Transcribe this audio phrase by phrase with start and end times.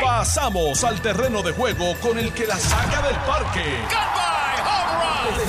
[0.00, 3.64] Pasamos al terreno de juego con el que la saca del parque.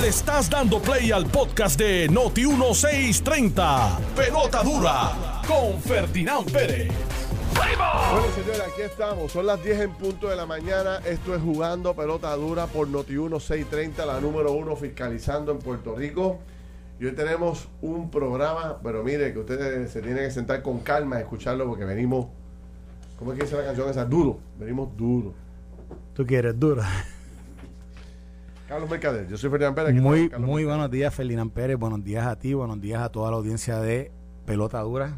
[0.00, 3.98] Le estás dando play al podcast de Noti 1630.
[4.16, 6.92] Pelota dura con Ferdinand Pérez.
[7.54, 9.32] Bueno, señores, aquí estamos.
[9.32, 11.00] Son las 10 en punto de la mañana.
[11.04, 16.40] Esto es Jugando Pelota Dura por Noti 1630, la número uno fiscalizando en Puerto Rico.
[16.98, 21.16] Y hoy tenemos un programa, pero mire que ustedes se tienen que sentar con calma
[21.16, 22.26] a escucharlo porque venimos,
[23.18, 24.04] ¿cómo es que dice la canción esa?
[24.04, 25.34] Duro, venimos duro.
[26.14, 26.86] Tú quieres dura.
[28.68, 29.94] Carlos Mercader, yo soy Ferdinand Pérez.
[29.94, 30.66] Muy, muy Mercader.
[30.66, 31.76] buenos días, Ferdinand Pérez.
[31.78, 34.10] Buenos días a ti, buenos días a toda la audiencia de
[34.46, 35.16] Pelota Dura,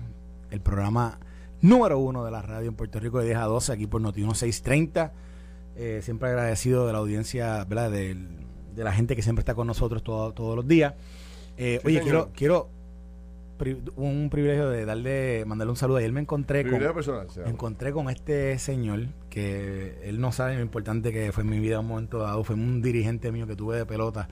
[0.50, 1.18] el programa
[1.60, 4.20] número uno de la radio en Puerto Rico de 10 a 12, aquí por Noti
[4.22, 5.12] 1630.
[5.76, 7.90] Eh, siempre agradecido de la audiencia, ¿verdad?
[7.90, 8.16] De
[8.76, 10.94] la gente que siempre está con nosotros todo- todos los días.
[11.56, 12.04] Eh, Sí, oye, señor.
[12.04, 12.68] quiero, quiero
[13.56, 15.98] pri- un privilegio de darle, mandarle un saludo.
[15.98, 17.26] Ayer me encontré con, personal.
[17.44, 21.58] me encontré con este señor que él no sabe lo importante que fue en mi
[21.58, 22.44] vida en un momento dado.
[22.44, 24.28] Fue un dirigente mío que tuve de pelota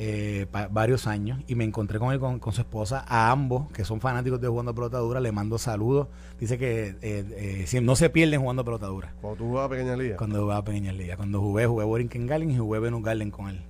[0.00, 3.04] eh, varios años y me encontré con él con, con su esposa.
[3.08, 6.06] A ambos, que son fanáticos de jugando pelota dura, le mando saludos.
[6.38, 9.12] Dice que eh, eh, no se pierden jugando pelota dura.
[9.20, 10.16] Cuando tú jugabas Pequeña Liga.
[10.16, 11.16] Cuando jugaba Pequeña Liga.
[11.16, 13.60] Cuando jugué, jugué Borinquen Garden y jugué Venus Garden con él.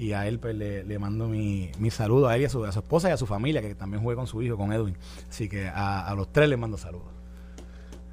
[0.00, 2.64] Y a él pues, le, le mando mi, mi saludo a él y a su,
[2.64, 4.96] a su esposa y a su familia, que también jugué con su hijo, con Edwin.
[5.28, 7.08] Así que a, a los tres les mando saludos.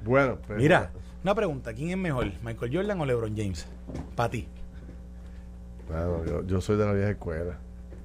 [0.04, 0.90] Bueno, pues, Mira,
[1.22, 3.66] una pregunta, ¿quién es mejor, Michael Jordan o LeBron James?
[4.14, 4.46] Para ti.
[5.88, 7.58] Bueno, yo, yo soy de la vieja escuela.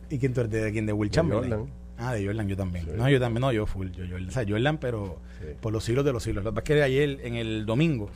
[0.10, 0.86] ¿Y quién tú eres de quién?
[0.86, 1.52] ¿De Will De Chamberlain?
[1.52, 1.74] Jordan.
[1.98, 2.86] Ah, de Jordan, yo también.
[2.86, 2.92] Sí.
[2.96, 4.30] No, yo también, no, yo full, yo Jordan.
[4.30, 5.48] O sea, Jordan, pero Sí.
[5.60, 6.44] por los siglos de los siglos.
[6.46, 8.10] Lo que pasa es que ayer, en el domingo,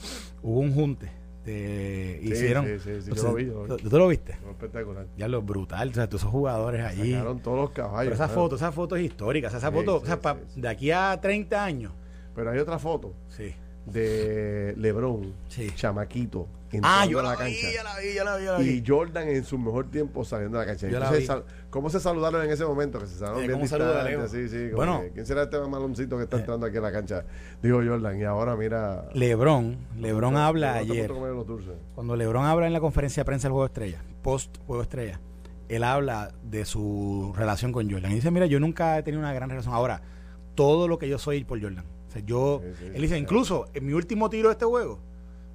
[0.44, 1.10] hubo un junte.
[1.52, 2.66] De, Sí, hicieron.
[2.66, 3.82] sí, sí, sí, yo lo vi, yo lo vi.
[3.84, 4.34] ¿Tú, tú lo viste?
[4.42, 5.08] Fue espectacular.
[5.18, 7.14] Ya lo brutal, o sea, todos esos jugadores allí.
[7.14, 8.04] Sacaron todos los caballos.
[8.04, 8.34] Pero esa ¿no?
[8.34, 9.48] foto, esa foto es histórica.
[9.48, 11.94] o sea, esa foto, o sea, pa- de aquí a 30 años.
[12.36, 13.54] Pero hay otra foto Sí.
[13.92, 15.72] De LeBron, Sí.
[15.76, 16.48] chamaquito,
[16.84, 17.68] Ah, entrando yo a la, la vi, cancha.
[17.78, 18.70] yo la vi, yo la vi, yo la vi.
[18.70, 20.90] Y Jordan en su mejor tiempo saliendo de la cancha.
[20.90, 21.26] Yo la vi.
[21.70, 23.00] ¿Cómo se saludaron en ese momento?
[23.00, 25.02] Que se saludaron Eh, bien Bueno.
[25.02, 26.40] que, ¿Quién será este maloncito que está Eh.
[26.42, 27.24] entrando aquí a la cancha?
[27.64, 28.20] Digo Jordan.
[28.20, 29.08] Y ahora mira...
[29.14, 31.10] Lebron, Lebron habla ayer.
[31.96, 35.22] Cuando LeBron habla en la conferencia de prensa del Juego Estrella, post Juego Estrella,
[35.70, 38.12] él habla de su relación con Jordan.
[38.12, 39.74] Y dice, mira, yo nunca he tenido una gran relación.
[39.74, 40.02] Ahora,
[40.56, 41.86] todo lo que yo soy por Jordan.
[42.18, 43.22] Sea, yo, Sí, sí, él dice, sí.
[43.22, 45.00] incluso en mi último tiro de este juego,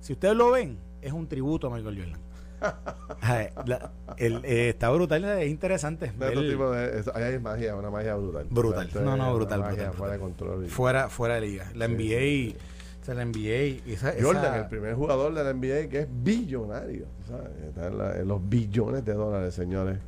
[0.00, 2.20] si ustedes lo ven, es un tributo a Michael Jordan.
[3.66, 6.08] La- el- eh, está brutal, es interesante.
[6.08, 8.46] Tipo de, es- ahí hay magia, una magia brutal.
[8.50, 8.88] Brutal.
[9.04, 9.64] No, no, brutal,
[9.94, 10.66] fuera de control.
[10.68, 11.70] fuera, fuera de liga.
[11.74, 12.54] La NBA,
[13.00, 16.00] o sea, la NBA, y esa, Jordan, esa- el primer jugador de la NBA que
[16.00, 17.06] es billonario.
[17.26, 17.48] ¿sabes?
[17.68, 19.98] Está en, la- en los billones de dólares, señores.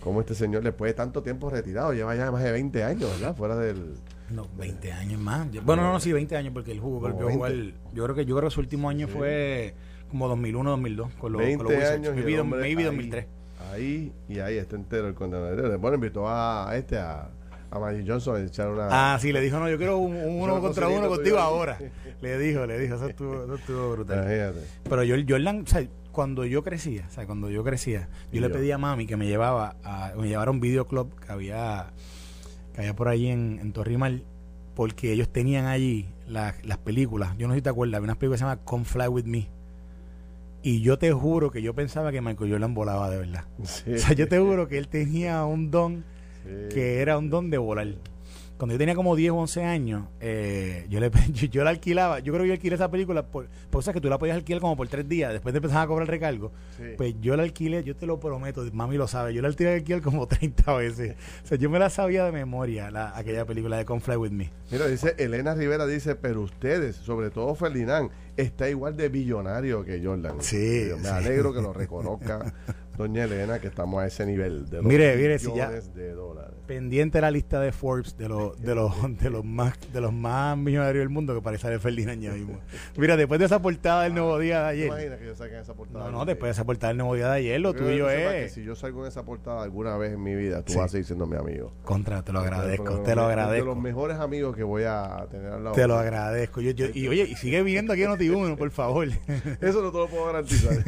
[0.00, 3.36] Como este señor, después de tanto tiempo retirado, lleva ya más de 20 años, ¿verdad?
[3.36, 3.94] Fuera del.
[4.30, 5.46] No, 20 años más.
[5.64, 7.52] Bueno, no, no, sí, 20 años porque él jugó, volvió a jugar.
[7.52, 7.78] 20.
[7.92, 9.12] Yo creo que yo creo que su último año Sí.
[9.14, 9.74] fue
[10.10, 12.12] como 2001, 2002 con los, 20 con los años.
[12.16, 13.26] y Maybe, hombre maybe ahí, 2003.
[13.72, 15.78] Ahí y ahí está entero el condenado.
[15.78, 17.30] Bueno, invitó a, a este, a,
[17.70, 18.88] a Magic Johnson a echar una.
[19.14, 21.42] Ah, sí, le dijo, no, yo quiero un, un uno contra uno contigo yo.
[21.42, 21.78] ahora.
[22.22, 24.18] Le dijo, le dijo, eso estuvo, eso estuvo brutal.
[24.18, 24.60] Imagínate.
[24.84, 28.40] Pero yo, Jordan, o sea, cuando yo crecía, o sea, cuando yo crecía, yo Y
[28.40, 28.52] le yo.
[28.54, 31.88] pedí a mami que me llevaba a, me llevara a un videoclub que había,
[32.74, 34.22] que había por allí en, en Torrimal,
[34.74, 37.36] porque ellos tenían allí la- las películas.
[37.38, 39.24] Yo no sé si te acuerdas, había unas películas que se llama Come Fly With
[39.24, 39.48] Me.
[40.62, 43.44] Y yo te juro que yo pensaba que Michael Jordan volaba de verdad.
[43.64, 43.94] Sí.
[43.94, 46.04] O sea, yo te juro que él tenía un don
[46.44, 46.74] Sí.
[46.74, 47.88] que era un don de volar.
[48.62, 52.20] Cuando yo tenía como 10 o 11 años, eh, yo, le, yo, yo la alquilaba.
[52.20, 54.60] Yo creo que yo alquilé esa película por, por cosas que tú la podías alquilar
[54.60, 55.32] como por tres días.
[55.32, 56.52] Después te empezaban a cobrar recargo.
[56.76, 56.84] Sí.
[56.96, 59.34] Pues yo la alquilé, yo te lo prometo, mami lo sabe.
[59.34, 61.16] Yo la alquilé alquilar como 30 veces.
[61.42, 64.30] O sea, yo me la sabía de memoria, la, aquella película de Come Fly With
[64.30, 64.52] Me.
[64.70, 70.02] Mira, dice Elena Rivera, dice, pero ustedes, sobre todo Ferdinand, está igual de billonario que
[70.04, 70.36] Jordan.
[70.40, 72.52] Sí, Yo Me alegro que lo reconozca
[72.96, 76.52] doña Elena, que estamos a ese nivel de los Mire, mire, si ya- de dólares.
[76.66, 80.56] Pendiente la lista de Forbes de los de los de los más de los más
[80.56, 82.60] millonarios del mundo que parece de Ferdinand ya mismo.
[82.96, 84.86] Mira, después de esa portada del nuevo día de ¿Te ayer.
[84.88, 86.04] imaginas que yo saque esa portada?
[86.04, 88.44] No, no, después de esa portada del nuevo día de ayer, lo tuyo sepas que
[88.44, 88.52] es.
[88.52, 90.78] Si yo salgo en esa portada alguna vez en mi vida, tú Sí.
[90.78, 91.72] vas a seguir siendo mi amigo.
[91.84, 93.74] Contra, te lo agradezco, te lo De los agradezco.
[93.74, 95.74] mejores amigos que voy a tener al lado.
[95.74, 96.60] Te lo agradezco.
[96.60, 99.08] Yo, yo- y oye, y sigue viendo aquí en Noti1, por favor.
[99.60, 100.72] Eso no te lo puedo garantizar.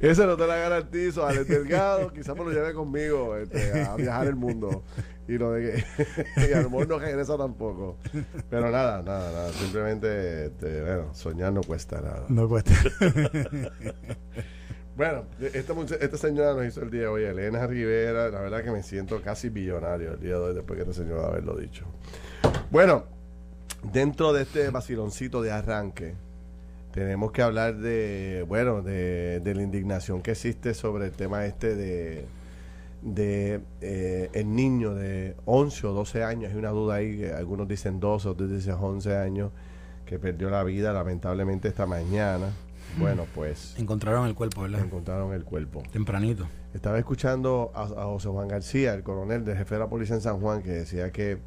[0.00, 1.26] Eso no te lo garantizo.
[1.26, 4.84] Alex Delgado, quizás me lo lleve conmigo este, a viajar el mundo.
[5.28, 5.84] Y lo de que
[6.48, 7.98] y a lo mejor no regresa tampoco.
[8.50, 9.52] Pero nada, nada, nada.
[9.52, 12.24] Simplemente, este, bueno, soñar no cuesta nada.
[12.28, 12.72] No cuesta.
[14.94, 18.28] Bueno, esta, esta señora nos hizo el día de hoy, Elena Rivera.
[18.28, 21.28] La verdad que me siento casi billonario el día de hoy después que esta señora
[21.28, 21.86] haberlo dicho.
[22.70, 23.04] Bueno,
[23.90, 26.14] dentro de este vaciloncito de arranque,
[26.92, 31.74] tenemos que hablar de, bueno, de, de la indignación que existe sobre el tema este
[31.74, 32.26] de,
[33.02, 37.66] de eh, el niño de 11 o 12 años, hay una duda ahí, que algunos
[37.66, 39.50] dicen 12, otros dicen 11 años,
[40.06, 42.50] que perdió la vida lamentablemente esta mañana.
[42.98, 44.84] Bueno, pues Encontraron el cuerpo, ¿verdad?
[44.84, 45.82] encontraron el cuerpo.
[45.90, 46.46] Tempranito.
[46.74, 50.20] Estaba escuchando a, a José Juan García, el coronel del jefe de la policía en
[50.20, 51.38] San Juan, que decía que,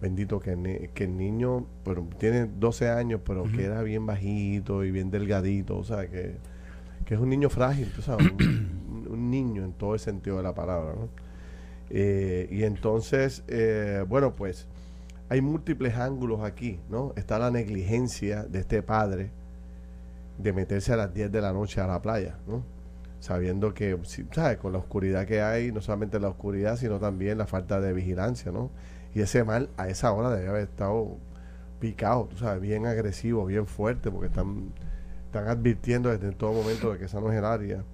[0.00, 3.52] bendito, que, el ni- que el niño pero, tiene 12 años, pero Ujú.
[3.52, 6.36] que era bien bajito y bien delgadito, o sea, que,
[7.04, 10.42] que es un niño frágil, tú sabes, un, un niño en todo el sentido de
[10.42, 11.08] la palabra, ¿no?
[11.90, 14.66] Eh, y entonces, eh, bueno, pues
[15.28, 17.12] hay múltiples ángulos aquí, ¿no?
[17.16, 19.30] Está la negligencia de este padre
[20.38, 22.62] de meterse a las 10 de la noche a la playa, ¿no?
[23.20, 23.96] Sabiendo que,
[24.32, 24.58] ¿sabes?
[24.58, 28.50] Con la oscuridad que hay, no solamente la oscuridad, sino también la falta de vigilancia,
[28.52, 28.70] ¿no?
[29.14, 31.16] Y ese mal a esa hora debe haber estado
[31.80, 34.72] picado, tú sabes, bien agresivo, bien fuerte, porque están,
[35.26, 37.84] están advirtiendo desde todo momento de que esa no es el área.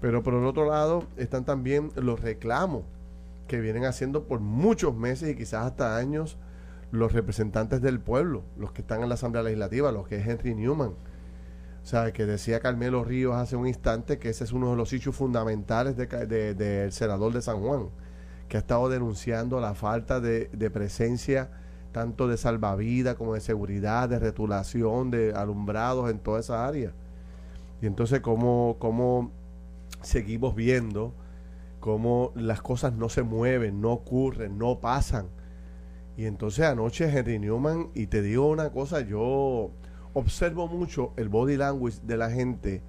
[0.00, 2.84] Pero por el otro lado están también los reclamos
[3.48, 6.38] que vienen haciendo por muchos meses y quizás hasta años
[6.90, 10.54] los representantes del pueblo, los que están en la Asamblea Legislativa, los que es Henry
[10.54, 10.90] Newman.
[11.82, 14.92] O sea, que decía Carmelo Ríos hace un instante que ese es uno de los
[14.92, 17.88] hechos fundamentales del de, de- senador de San Juan,
[18.50, 21.50] que ha estado denunciando la falta de, presencia
[21.92, 26.92] tanto de salvavidas como de seguridad, de retulación, de alumbrados en toda esa área.
[27.80, 29.30] Y entonces, ¿cómo, cómo
[30.02, 31.14] seguimos viendo
[31.78, 35.28] cómo las cosas no se mueven, no ocurren, no pasan?
[36.16, 39.70] Y entonces anoche Henry Newman, y te digo una cosa, yo
[40.12, 42.82] observo mucho el body language de la gente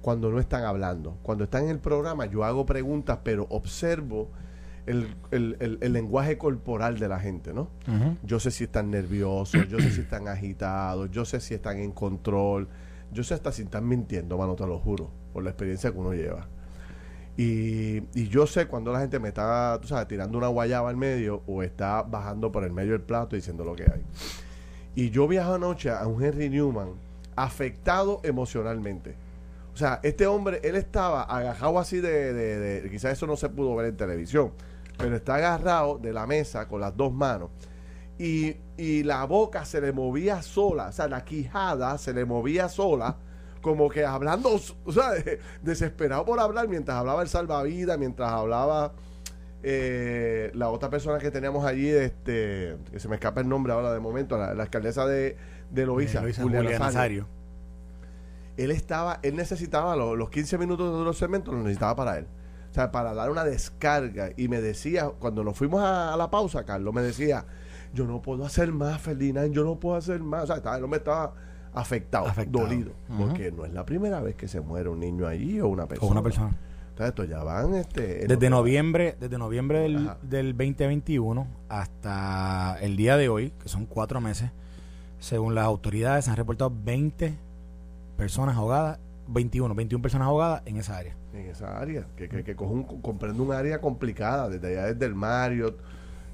[0.00, 1.18] cuando no están hablando.
[1.22, 4.30] Cuando están en el programa yo hago preguntas, pero observo
[4.86, 7.68] el, el- el- el lenguaje corporal de la gente, ¿no?
[8.24, 11.92] Yo sé si están nerviosos, yo sé si están agitados, yo sé si están en
[11.92, 12.68] control,
[13.12, 16.12] yo sé hasta si están mintiendo, mano, te lo juro, por la experiencia que uno
[16.14, 16.48] lleva.
[17.36, 20.96] Y, y yo sé cuando la gente me está, tú sabes, tirando una guayaba al
[20.96, 24.02] medio o está bajando por el medio del plato diciendo lo que hay.
[24.94, 26.90] Y yo viajo anoche a un Henry Newman
[27.34, 29.14] afectado emocionalmente.
[29.72, 33.48] O sea, este hombre, él estaba agajado así de, de, de- quizás eso no se
[33.48, 34.52] pudo ver en televisión,
[34.98, 37.50] pero está agarrado de la mesa con las dos manos
[38.18, 42.68] y, y la boca se le movía sola, o sea, la quijada se le movía
[42.68, 43.16] sola,
[43.62, 44.50] como que hablando,
[44.84, 48.92] o sea, de- desesperado por hablar mientras hablaba el salvavidas, mientras hablaba
[49.64, 53.92] eh, la otra persona que teníamos allí, este, que se me escapa el nombre ahora
[53.92, 55.36] de momento, la, la alcaldesa de,
[55.70, 56.42] de Loíza, Eh, Luisa
[56.86, 57.28] Nazario.
[58.56, 62.26] Él estaba, él necesitaba los, los 15 minutos de los cementos, los necesitaba para él.
[62.72, 64.30] O sea, para dar una descarga.
[64.34, 67.44] Y me decía, cuando nos fuimos a, a la pausa, Carlos, me decía,
[67.92, 70.44] yo no puedo hacer más, Ferdinand, yo no puedo hacer más.
[70.44, 71.34] O sea, estaba, el hombre estaba
[71.74, 72.64] afectado, Afectado.
[72.66, 72.92] dolido.
[73.18, 76.08] Porque no es la primera vez que se muere un niño allí o una persona.
[76.08, 76.56] Con una persona.
[76.88, 78.26] Entonces, esto ya van, este...
[78.26, 84.22] Desde noviembre, desde noviembre del, del 2021 hasta el día de hoy, que son cuatro
[84.22, 84.50] meses,
[85.18, 87.34] según las autoridades, se han reportado 20
[88.16, 88.98] personas ahogadas,
[89.28, 91.16] 21, 21 personas ahogadas en esa área.
[91.32, 95.06] en esa área, que, que, que coge un, comprende un área complicada, desde allá desde
[95.06, 95.76] el Mario,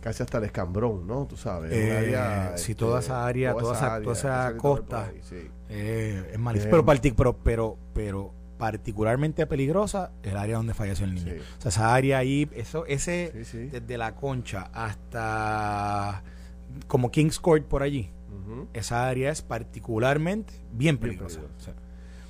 [0.00, 1.26] casi hasta el Escambrón, ¿no?
[1.26, 5.04] Tú sabes, Eh, área, sí, este, toda esa área, toda esa- toda esa costa.
[5.06, 5.48] ahí, sí.
[5.68, 6.68] Eh, es malísimo.
[6.68, 11.32] Eh, Pero, partic- pero, pero, pero particularmente peligrosa el área donde falleció el niño.
[11.34, 11.38] Sí.
[11.58, 16.22] O sea, esa área ahí, eso, ese, Sí, desde la concha hasta
[16.86, 18.10] como Kings Court por allí,
[18.72, 21.40] esa área es particularmente bien Bien peligrosa.
[21.40, 21.56] peligrosa.
[21.58, 21.74] O sea,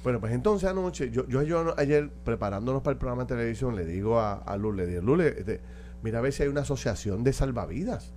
[0.08, 4.18] Bueno, pues entonces anoche, yo, yo, ayer preparándonos para el programa de televisión, le digo
[4.18, 5.60] a, a Luz, le digo, Luz, le- este,
[6.02, 8.14] mira a ver si hay una asociación de salvavidas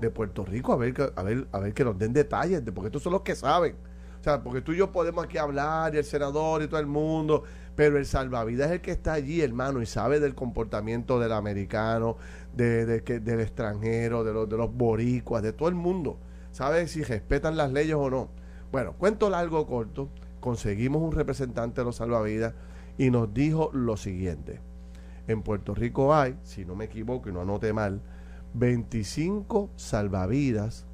[0.00, 2.86] de Puerto Rico, a ver, a ver, a ver que nos den detalles, de, porque
[2.86, 3.74] estos son los que saben.
[4.20, 6.86] O sea, porque tú y yo podemos aquí hablar, y el senador y todo el
[6.86, 7.42] mundo,
[7.74, 12.16] pero el salvavidas es el que está allí, hermano, y sabe del comportamiento del americano,
[12.54, 16.16] de, de del extranjero, de los, de los boricuas, de todo el mundo.
[16.52, 18.28] Sabe si respetan las leyes o no.
[18.70, 20.10] Bueno, cuento largo corto,
[20.44, 22.52] conseguimos un representante de los salvavidas
[22.98, 24.60] y nos dijo lo siguiente.
[25.26, 28.02] En Puerto Rico hay, si no me equivoco y no anote mal,
[28.52, 30.84] 25 salvavidas,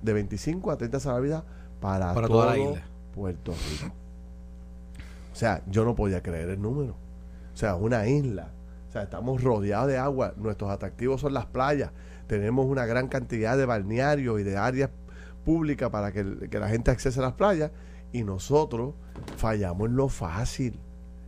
[0.00, 1.42] de 25 a 30 salvavidas
[1.80, 2.82] para, Para todo toda la isla.
[3.12, 3.92] Puerto Rico.
[5.32, 6.94] O sea, yo no podía creer el número.
[7.52, 8.52] O sea, una isla.
[8.88, 10.34] O sea, estamos rodeados de agua.
[10.36, 11.90] Nuestros atractivos son las playas.
[12.28, 14.90] Tenemos una gran cantidad de balnearios y de áreas
[15.44, 17.72] públicas para que, que la gente accese a las playas.
[18.12, 18.94] Y nosotros
[19.36, 20.78] fallamos en lo fácil.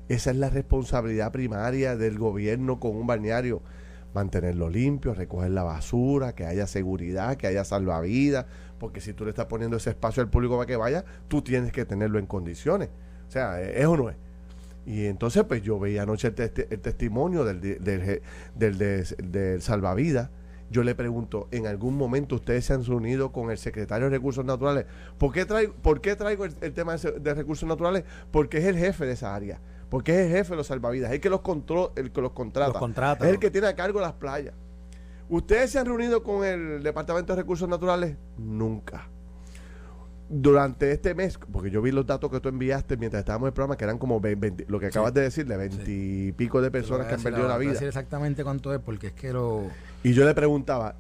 [0.09, 3.63] Esa es la responsabilidad primaria del gobierno con un balneario.
[4.15, 8.47] Mantenerlo limpio, recoger la basura, que haya seguridad, que haya salvavidas.
[8.79, 11.73] porque si tú le estás poniendo ese espacio al público para que vaya, tú tienes
[11.73, 12.89] que tenerlo en condiciones.
[13.29, 14.17] O sea, ¿es o no es?
[14.85, 18.21] Y entonces, pues yo veía anoche el, testimonio del, del,
[18.57, 20.31] del, del, salvavidas.
[20.73, 24.43] Yo le pregunto, ¿en algún momento ustedes se han reunido con el secretario de Recursos
[24.43, 24.87] Naturales?
[25.19, 28.05] ¿Por qué traigo, por qué traigo el, tema de, recursos naturales?
[28.31, 29.61] Porque es el jefe de esa área.
[29.91, 31.11] Porque es el jefe de los salvavidas.
[31.11, 32.79] Es el que los, control, el que los contrata.
[32.79, 33.27] contrata.
[33.27, 34.55] Es el que tiene a cargo las playas.
[35.29, 38.17] ¿Ustedes se han reunido con el Departamento de Recursos Naturales?
[38.39, 39.11] Nunca.
[40.35, 43.53] Durante este mes, porque yo vi los datos que tú enviaste mientras estábamos en el
[43.53, 46.71] programa, que eran como 20, lo que acabas de decir, de 20 y pico de
[46.71, 47.69] personas que han perdido la, vida.
[47.69, 49.71] Voy decir exactamente cuánto es, porque es que lo
[50.05, 50.97] y yo le preguntaba,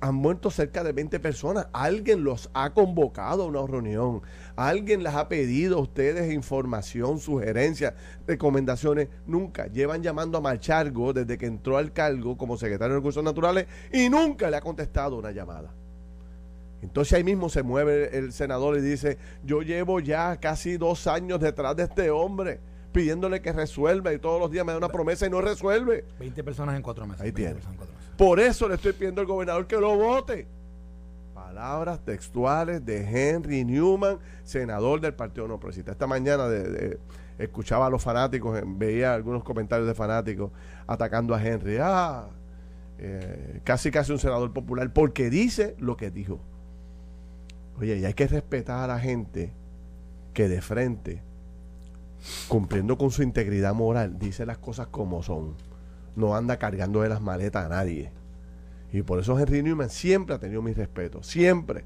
[0.00, 4.22] han muerto cerca de 20 personas, alguien los ha convocado a una reunión,
[4.56, 7.94] alguien les ha pedido a ustedes información, sugerencias,
[8.26, 9.68] recomendaciones, nunca.
[9.68, 14.08] Llevan llamando a Machargo desde que entró al cargo como secretario de Recursos Naturales y
[14.08, 15.72] nunca le ha contestado una llamada.
[16.82, 21.40] Entonces ahí mismo se mueve el senador y dice, yo llevo ya casi dos años
[21.40, 22.60] detrás de este hombre
[22.92, 26.04] pidiéndole que resuelva y todos los días me da una promesa y no resuelve.
[26.18, 27.22] 20 personas en cuatro meses.
[27.22, 27.56] Ahí tiene.
[28.16, 30.46] Por eso le estoy pidiendo al gobernador que lo vote.
[31.34, 35.92] Palabras textuales de Henry Newman, senador del Partido No Progresista.
[35.92, 36.46] Esta mañana
[37.38, 40.50] escuchaba a los fanáticos, veía algunos comentarios de fanáticos
[40.86, 41.78] atacando a Henry.
[41.80, 42.28] Ah,
[42.98, 46.40] eh, casi casi un senador popular, porque dice lo que dijo.
[47.78, 49.52] Oye, y hay que respetar a la gente
[50.34, 51.22] que de frente,
[52.48, 55.56] cumpliendo con su integridad moral, dice las cosas como son
[56.16, 58.10] no anda cargando de las maletas a nadie.
[58.92, 61.84] Y por eso Henry Newman siempre ha tenido mi respeto, siempre,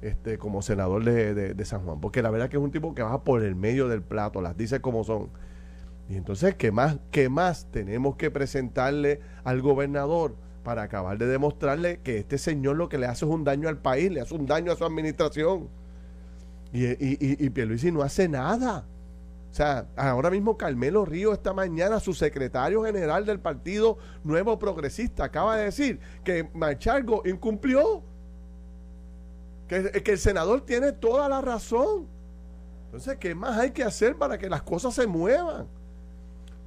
[0.00, 2.00] este, como senador de, San Juan.
[2.00, 4.56] Porque la verdad que es un tipo que baja por el medio del plato, las
[4.56, 5.28] dice como son.
[6.08, 12.00] Y entonces, ¿qué más, qué más tenemos que presentarle al gobernador para acabar de demostrarle
[12.02, 14.46] que este señor lo que le hace es un daño al país, le hace un
[14.46, 15.68] daño a su administración?
[16.72, 18.86] Y, y, y, y Pierluisi no hace nada.
[19.50, 25.24] O sea, ahora mismo Carmelo Río esta mañana, su secretario general del Partido Nuevo Progresista,
[25.24, 28.04] acaba de decir que Machargo incumplió.
[29.66, 32.06] Que, que el senador tiene toda la razón.
[32.86, 35.66] Entonces, ¿qué más hay que hacer para que las cosas se muevan?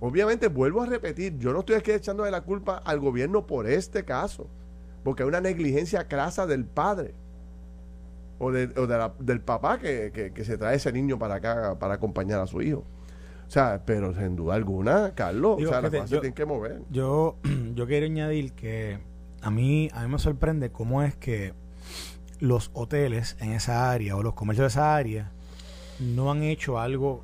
[0.06, 3.66] Obviamente, vuelvo a repetir, yo no estoy aquí echando de la culpa al gobierno por
[3.66, 4.50] este caso,
[5.02, 7.14] porque hay una negligencia crasa del padre
[8.38, 12.84] o, del papá que, se trae ese niño para acá para acompañar a su hijo.
[13.48, 16.82] O sea, pero sin duda alguna, Carlos, o sea, las cosas tienen que mover.
[16.92, 17.38] Yo,
[17.74, 19.00] yo quiero añadir que
[19.42, 21.54] a mí, a mí me sorprende cómo es que
[22.42, 25.32] los hoteles en esa área o los comercios de esa área
[26.02, 27.24] no han hecho algo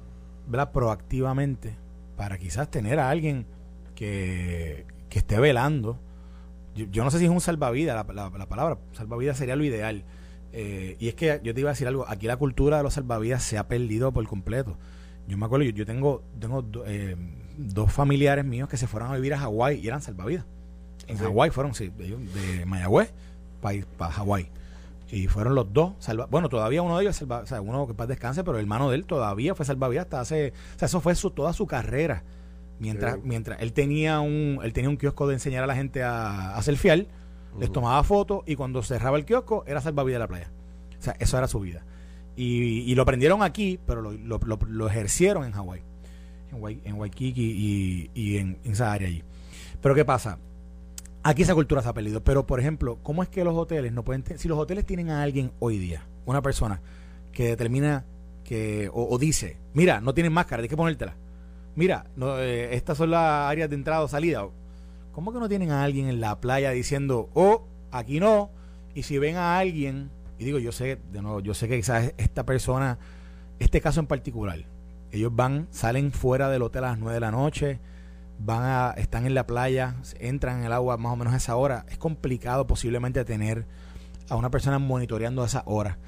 [0.71, 1.75] proactivamente
[2.19, 3.45] para quizás tener a alguien
[3.95, 5.97] que, esté velando.
[6.75, 10.03] Yo, no sé si es un salvavidas, la, la palabra salvavidas sería lo ideal
[10.51, 12.95] eh, y es que yo te iba a decir algo, aquí la cultura de los
[12.95, 14.77] salvavidas se ha perdido por completo.
[15.29, 17.15] Yo me acuerdo, yo, tengo, tengo eh,
[17.57, 20.45] dos familiares míos que se fueron a vivir a Hawái y eran salvavidas.
[21.07, 23.13] En Hawái fueron, sí, de, Mayagüez
[23.61, 24.49] para pa Hawái.
[25.12, 25.94] Y fueron los dos.
[26.30, 28.89] Bueno, todavía uno de ellos, salva, o sea, uno que paz descanse, pero el hermano
[28.89, 30.54] de él todavía fue salvavidas hasta hace.
[30.75, 32.24] O sea, eso fue su, toda su carrera.
[32.80, 36.56] Mientras, mientras él tenía un él tenía un kiosco de enseñar a la gente a,
[36.56, 37.10] a fiel
[37.58, 40.51] les tomaba fotos y cuando cerraba el kiosco era salvavidas de la playa.
[41.00, 41.84] O sea, eso era su vida.
[42.36, 45.82] Y, lo aprendieron aquí, pero lo, ejercieron en Hawái,
[46.86, 49.24] en, Waikiki y, en, esa área allí.
[49.82, 50.38] Pero ¿qué pasa?
[51.23, 52.23] Aquí esa cultura se ha perdido.
[52.23, 54.23] Pero, por ejemplo, ¿cómo es que los hoteles no pueden...
[54.38, 56.81] Si los hoteles tienen a alguien hoy día, una persona
[57.31, 58.05] que determina
[58.43, 58.89] que...
[58.93, 61.15] o, dice, mira, no tienen máscara, tienes que ponértela.
[61.75, 64.45] Mira, no, eh, estas son las áreas de entrada o salida
[65.11, 68.51] ¿Cómo que no tienen a alguien en la playa diciendo, oh, aquí no?
[68.93, 72.13] Y si ven a alguien, y digo, yo sé, de nuevo, yo sé que quizás
[72.17, 72.97] esta persona,
[73.59, 74.65] este caso en particular,
[75.11, 77.79] ellos van, salen fuera del hotel a las 9 de la noche,
[78.39, 81.55] van a, están en la playa, entran en el agua más o menos a esa
[81.55, 81.86] hora.
[81.89, 83.67] Es complicado posiblemente tener
[84.29, 86.00] a una persona monitoreando a esa hora.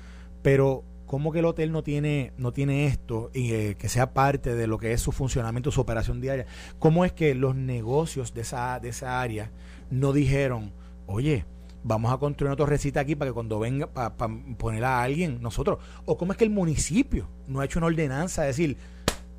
[0.42, 4.56] Pero ¿Cómo que el hotel no tiene, no tiene esto y eh, que sea parte
[4.56, 6.46] de lo que es su funcionamiento, su operación diaria?
[6.80, 9.52] ¿Cómo es que los negocios de esa, de esa área
[9.90, 10.72] no dijeron,
[11.08, 11.44] oye,
[11.84, 14.16] vamos a construir una torrecita aquí para que cuando venga, para,
[14.58, 15.80] poner a alguien, nosotros?
[16.06, 18.78] ¿O cómo es que el municipio no ha hecho una ordenanza, decir,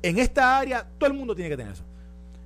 [0.03, 1.85] en esta área todo el mundo tiene que tener eso?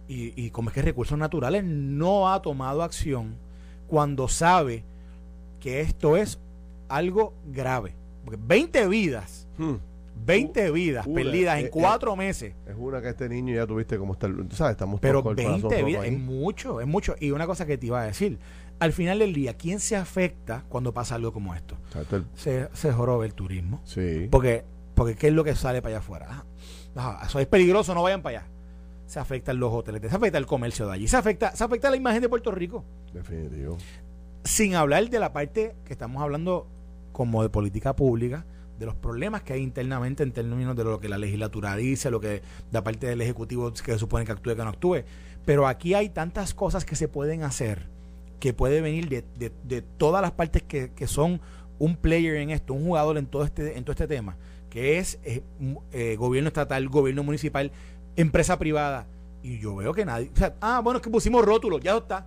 [0.08, 3.36] Y, y cómo es que Recursos Naturales no ha tomado acción
[3.88, 4.84] cuando sabe
[5.60, 6.40] que esto es
[6.90, 7.94] algo grave.
[8.24, 9.48] Porque 20 vidas.
[10.26, 10.74] 20 hmm.
[10.74, 12.54] vidas perdidas en cuatro meses.
[12.68, 14.28] Es una que este niño ya tuviste como está.
[14.52, 14.72] ¿Sabes?
[14.72, 17.16] Estamos Pero 20 vidas es mucho, es mucho.
[17.20, 18.40] Y una cosa que te iba a decir.
[18.80, 21.78] al final del día, ¿quién se afecta cuando pasa algo como esto?
[22.36, 23.82] Se, se joroba el turismo.
[23.86, 24.28] Sí.
[24.30, 26.46] Porque, porque ¿qué es lo que sale para allá afuera?
[26.96, 28.48] Ah, eso es peligroso, no vayan para allá.
[29.08, 31.96] Se afectan los hoteles, se afecta el comercio de allí, se afecta, se afecta la
[31.96, 32.84] imagen de Puerto Rico.
[33.14, 33.78] Definitivo.
[34.44, 36.68] Sin hablar de la parte que estamos hablando
[37.14, 38.46] como de política pública,
[38.78, 42.20] de los problemas que hay internamente en términos de lo que la legislatura dice, lo
[42.20, 45.04] que da parte del Ejecutivo que se supone que actúe, que no actúe.
[45.46, 47.88] Pero aquí hay tantas cosas que se pueden hacer,
[48.40, 49.24] que puede venir de,
[49.64, 51.42] de, todas las partes que, que, son
[51.80, 54.38] un player en esto, un jugador en todo este, en todo este tema,
[54.70, 55.42] que es eh,
[55.92, 57.72] eh, gobierno estatal, gobierno municipal,
[58.18, 59.08] empresa privada.
[59.42, 60.30] Y yo veo que nadie.
[60.34, 62.26] O sea, ah, bueno, es que pusimos rótulos, ya está.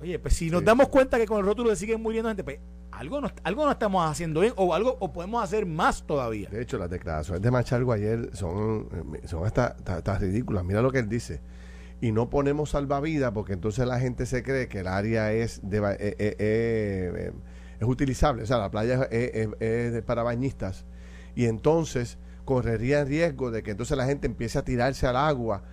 [0.00, 2.58] Oye, pues si nos damos cuenta que con el rótulo siguen muriendo gente, pues
[2.90, 6.48] algo no, algo no estamos haciendo bien o algo o podemos hacer más todavía.
[6.50, 10.64] De hecho, las declaraciones de Machargo ayer son, eh, son hasta, ridículas.
[10.64, 11.40] Mira lo que él dice.
[12.00, 15.78] Y no ponemos salvavidas porque entonces la gente se cree que el área es, de,
[15.98, 17.32] eh, eh,
[17.80, 18.42] es utilizable.
[18.42, 20.84] O sea, la playa es, es para bañistas.
[21.34, 25.64] Y entonces correría riesgo de que entonces la gente empiece a tirarse al agua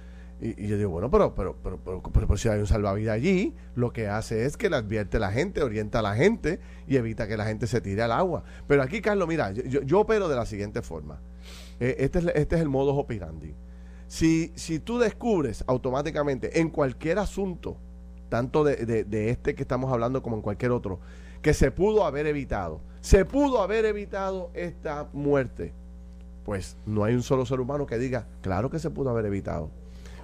[0.41, 4.09] y, yo digo, bueno, pero pero, pero, pero, si hay un salvavidas allí, lo que
[4.09, 7.37] hace es que le advierte a la gente, orienta a la gente y evita que
[7.37, 8.43] la gente se tire al agua.
[8.67, 11.21] Pero aquí, Carlos, mira, yo, yo, opero de la siguiente forma.
[11.79, 13.55] Eh, este, es, este es el modo operandi.
[14.07, 17.77] Si, si tú descubres automáticamente en cualquier asunto,
[18.27, 20.99] tanto de, de, de este que estamos hablando como en cualquier otro,
[21.41, 25.73] que se pudo haber evitado, se pudo haber evitado esta muerte,
[26.45, 29.71] pues no hay un solo ser humano que diga, claro que se pudo haber evitado.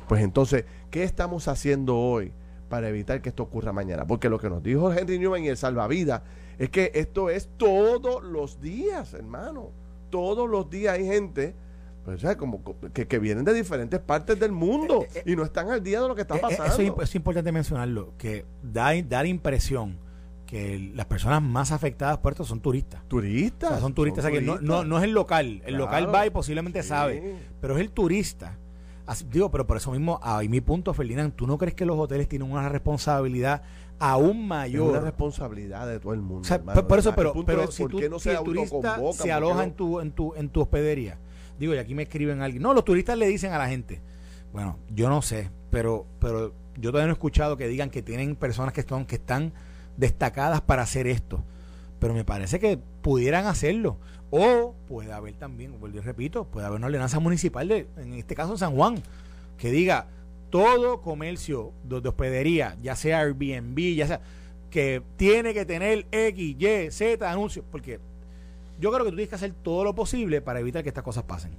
[0.07, 2.33] Pues entonces, ¿qué estamos haciendo hoy
[2.67, 4.05] para evitar que esto ocurra mañana?
[4.05, 6.23] Porque lo que nos dijo Henry Newman y el salvavidas
[6.57, 9.71] es que esto es todos los días, hermano.
[10.09, 11.55] Todos los días hay gente
[12.03, 15.83] pues, como que, vienen de diferentes partes del mundo eh, eh, y no están al
[15.83, 16.73] día de lo que está eh, pasando.
[16.73, 19.99] Eso es, importante mencionarlo, que da, da impresión
[20.49, 23.01] que las personas más afectadas por esto son turistas.
[23.07, 23.79] Turistas.
[23.79, 24.25] son turistas.
[24.25, 25.61] que no, no, es el local.
[25.65, 27.35] El local va y posiblemente sabe.
[27.61, 28.57] Pero es el turista
[29.29, 32.27] digo, pero por eso mismo, ahí mi punto, Ferdinand, ¿tú no crees que los hoteles
[32.27, 33.63] tienen una responsabilidad
[33.97, 34.83] aún mayor?
[34.83, 36.47] Es una responsabilidad de todo el mundo.
[36.87, 40.11] por eso, pero, pero si, tú, no se el turista se aloja en, tu, en,
[40.11, 41.17] tu, en tu hospedería,
[41.57, 44.01] digo, y aquí me escriben alguien, no, los turistas le dicen a la gente,
[44.53, 48.35] bueno, yo no sé, pero, pero yo todavía no he escuchado que digan que tienen
[48.35, 49.53] personas que, están que están
[49.99, 51.43] destacadas para hacer esto,
[51.99, 53.97] pero me parece que pudieran hacerlo.
[54.31, 58.57] O puede haber también, y repito, puede haber una ordenanza municipal, de, en este caso
[58.57, 59.01] San Juan,
[59.57, 60.07] que diga
[60.49, 64.21] todo comercio de, hospedería, ya sea Airbnb, ya sea,
[64.69, 67.99] que tiene que tener X, Y, Z anuncios, porque
[68.79, 71.23] yo creo que tú tienes que hacer todo lo posible para evitar que estas cosas
[71.23, 71.51] pasen.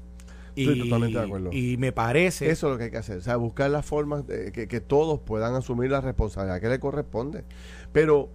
[0.56, 1.50] Estoy totalmente de acuerdo.
[1.52, 2.50] Y me parece.
[2.50, 3.18] Eso es lo que hay que hacer.
[3.18, 6.80] O sea, buscar las formas de que, que todos puedan asumir la responsabilidad que le
[6.80, 7.44] corresponde.
[7.92, 8.30] Pero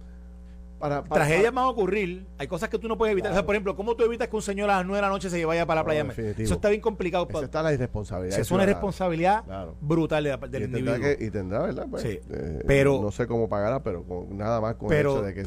[0.78, 2.26] Tragedias van a ocurrir.
[2.38, 3.44] Hay cosas que tú no puedes evitar.
[3.44, 5.44] por ejemplo, ¿cómo tú evitas que un señor a las 9 de la noche se
[5.44, 6.06] vaya para la playa?
[6.38, 7.26] Eso está bien complicado.
[7.30, 8.38] Esa está la irresponsabilidad.
[8.38, 9.44] Es una irresponsabilidad
[9.80, 10.96] brutal del individuo.
[11.18, 11.86] y tendrá, ¿verdad?
[11.90, 15.40] Pues, eh, pero, no sé cómo pagará, pero nada más con el hecho de que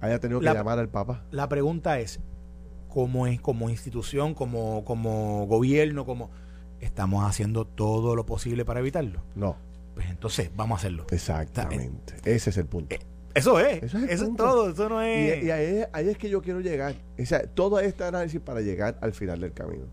[0.00, 1.24] haya tenido que llamar al Papa.
[1.30, 2.20] La pregunta es,
[2.96, 6.30] ¿cómo es como institución, como, como gobierno, como
[6.80, 9.22] estamos haciendo todo lo posible para evitarlo?
[9.34, 9.58] No.
[9.94, 11.04] Pues entonces vamos a hacerlo.
[11.10, 12.14] Exactamente.
[12.24, 12.96] Ese es el punto.
[12.96, 13.00] Eh,
[13.34, 13.82] eso es.
[13.82, 14.70] Eso es, todo.
[14.70, 15.44] Eso no es.
[15.44, 16.94] Y, ahí, es que yo quiero llegar.
[17.20, 19.84] O sea, todo este análisis para llegar al final del camino.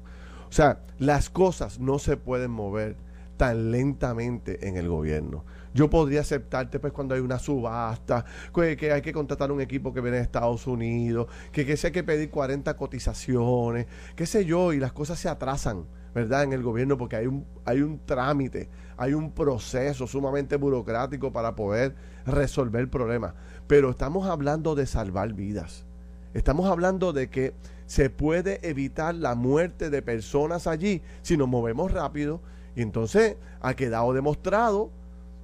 [0.48, 2.96] O sea, las cosas no se pueden mover
[3.36, 5.44] tan lentamente en el gobierno.
[5.74, 10.02] Yo podría aceptarte pues cuando hay una subasta, que, hay que contratar un equipo que
[10.02, 14.74] viene de Estados Unidos, que, que se hay que pedir 40 cotizaciones, qué sé yo,
[14.74, 16.44] y las cosas se atrasan, ¿verdad?
[16.44, 21.56] En el gobierno porque hay un, hay un trámite, hay un proceso sumamente burocrático para
[21.56, 23.34] poder resolver el problema.
[23.68, 25.86] Pero estamos hablando de salvar vidas.
[26.34, 27.54] Estamos hablando de que
[27.86, 32.42] se puede evitar la muerte de personas allí si nos movemos rápido.
[32.76, 34.92] Y entonces ha quedado demostrado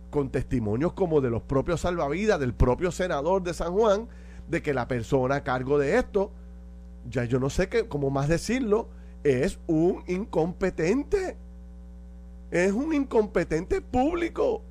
[0.10, 4.08] con testimonios como de los propios salvavidas, del propio senador de San Juan,
[4.48, 6.32] de que la persona a cargo de esto,
[7.10, 8.89] ya yo no sé qué, cómo más decirlo,
[9.24, 11.38] es un incompetente.
[12.52, 14.63] Es un incompetente público.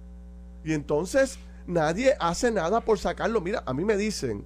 [0.64, 3.40] Y entonces nadie hace nada por sacarlo.
[3.40, 4.44] Mira, a mí me dicen,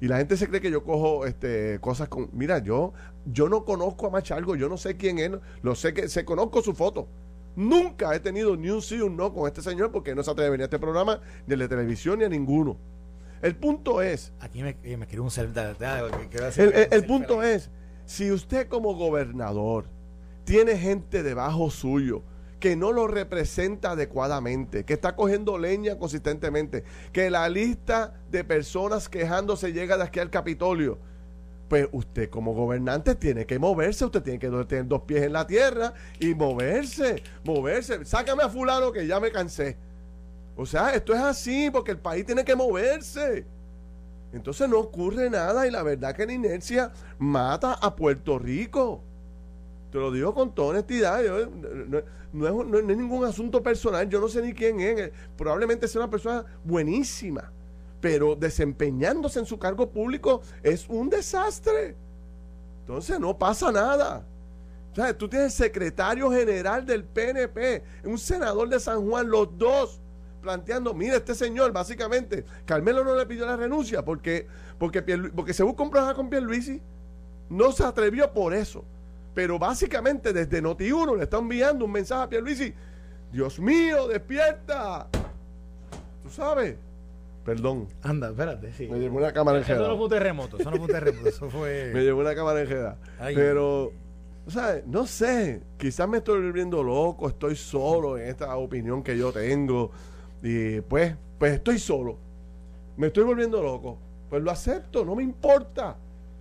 [0.00, 2.30] y la gente se cree que yo cojo este, cosas con.
[2.32, 2.92] Mira, yo,
[3.26, 5.30] yo no conozco a Machalgo, yo no sé quién es,
[5.62, 7.08] lo sé que se conozco su foto.
[7.58, 10.30] Nunca he tenido ni un sí ni un no con este señor porque no se
[10.30, 12.76] atreve a venir a este programa, ni el de televisión, ni a ninguno.
[13.42, 14.32] El punto es.
[14.38, 15.50] Aquí me, me quiero un ser.
[16.56, 17.68] El, el punto es:
[18.04, 19.86] si usted como gobernador
[20.44, 22.22] tiene gente debajo suyo
[22.60, 29.08] que no lo representa adecuadamente, que está cogiendo leña consistentemente, que la lista de personas
[29.08, 31.00] quejándose llega de aquí al Capitolio.
[31.68, 35.46] Pues usted como gobernante tiene que moverse, usted tiene que tener dos pies en la
[35.46, 38.04] tierra y moverse, moverse.
[38.04, 39.76] Sácame a fulano que ya me cansé.
[40.56, 43.44] O sea, esto es así porque el país tiene que moverse.
[44.32, 49.02] Entonces no ocurre nada y la verdad que la inercia mata a Puerto Rico.
[49.90, 51.22] Te lo digo con toda honestidad.
[52.32, 54.08] no, es, ningún asunto personal.
[54.08, 55.10] Yo no sé ni quién es.
[55.36, 57.52] Probablemente sea una persona buenísima.
[58.00, 61.96] Pero desempeñándose en su cargo público es un desastre.
[62.80, 64.24] Entonces no pasa nada.
[64.96, 70.00] O tú tienes secretario general del PNP, un senador de San Juan, los dos
[70.40, 74.46] planteando, mire, este señor, básicamente, Carmelo no le pidió la renuncia porque,
[74.78, 76.80] porque, porque se buscó un problema con Pierluisi.
[77.50, 78.84] No se atrevió por eso.
[79.34, 82.74] Pero básicamente desde Noti1 le está enviando un mensaje a Pierluisi.
[83.30, 85.06] Dios mío, despierta.
[86.22, 86.76] ¿Tú sabes?
[87.48, 87.88] Perdón.
[88.02, 88.86] Anda, espérate, sí.
[88.88, 89.60] Me llevó una cámara.
[89.60, 91.90] Eso no fue un terremoto, eso no fue un terremoto, eso fue...
[91.94, 92.98] Me llevó una cámara enjedada.
[93.34, 93.90] Pero,
[94.46, 99.16] o sea, no sé, quizás me estoy volviendo loco, estoy solo en esta opinión que
[99.16, 99.90] yo tengo.
[100.42, 102.18] Y pues, pues estoy solo.
[102.98, 103.98] Me estoy volviendo loco.
[104.28, 105.96] Pues lo acepto, no me importa.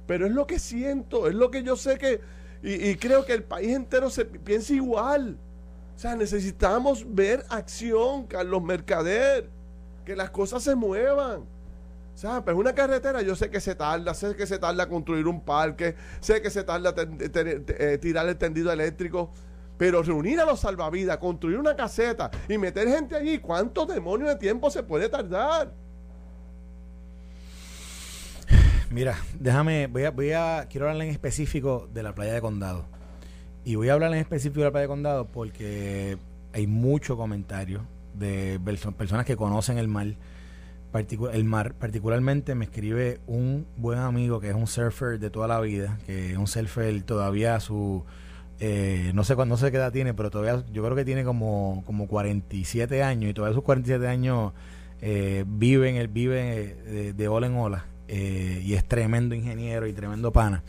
[0.08, 2.20] Pero es lo que siento, es lo que yo sé que...
[2.62, 5.38] Y, creo que el país entero se piensa igual.
[5.96, 9.56] O sea, necesitamos ver acción, Carlos Mercader.
[10.08, 11.42] Que las cosas se muevan.
[11.42, 15.28] O sea, pues una carretera yo sé que se tarda, sé que se tarda construir
[15.28, 19.32] un parque, sé que se tarda eh, tirar el tendido eléctrico,
[19.78, 24.38] pero reunir a los salvavidas, construir una caseta y meter gente allí, ¿cuánto demonios de
[24.38, 25.74] tiempo se puede tardar?
[28.90, 32.86] Mira, déjame, voy a, voy a, quiero hablar en específico de la playa de Condado.
[33.66, 36.18] Y voy a hablar en específico de la playa de Condado porque
[36.54, 37.86] hay mucho comentario
[38.18, 38.60] de
[38.98, 40.16] personas que conocen el mar,
[41.34, 41.74] el mar.
[41.76, 46.32] Particularmente me escribe un buen amigo que es un surfer de toda la vida, que
[46.32, 48.04] es un surfer todavía su
[48.60, 51.24] eh, no sé cuándo no sé qué edad tiene, pero todavía yo creo que tiene
[51.24, 54.54] como, como 47 años y todavía esos 47 años
[55.02, 59.94] eh, vive, en vive de, de, ola en ola eh, y es tremendo ingeniero y
[59.94, 60.64] tremendo pana.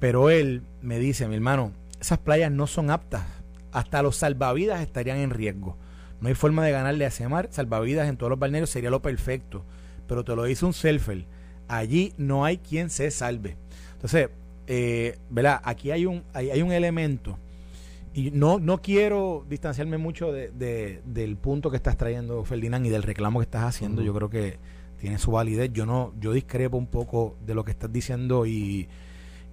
[0.00, 3.22] Pero él me dice, mi hermano, esas playas no son aptas,
[3.70, 5.78] hasta los salvavidas estarían en riesgo.
[6.24, 9.02] No hay forma de ganarle a ese mar, salvavidas en todos los balnearios sería lo
[9.02, 9.62] perfecto,
[10.06, 11.26] pero te lo dice un selfer,
[11.68, 13.58] allí no hay quien se salve.
[13.92, 14.30] Entonces,
[14.66, 15.60] eh, ¿verdad?
[15.62, 17.38] Aquí hay un, hay, un elemento,
[18.14, 23.02] y no, no quiero distanciarme mucho de, del punto que estás trayendo, Ferdinand, y del
[23.02, 24.00] reclamo que estás haciendo.
[24.00, 24.56] Yo creo que
[24.98, 25.74] tiene su validez.
[25.74, 28.88] Yo no, yo discrepo un poco de lo que estás diciendo y,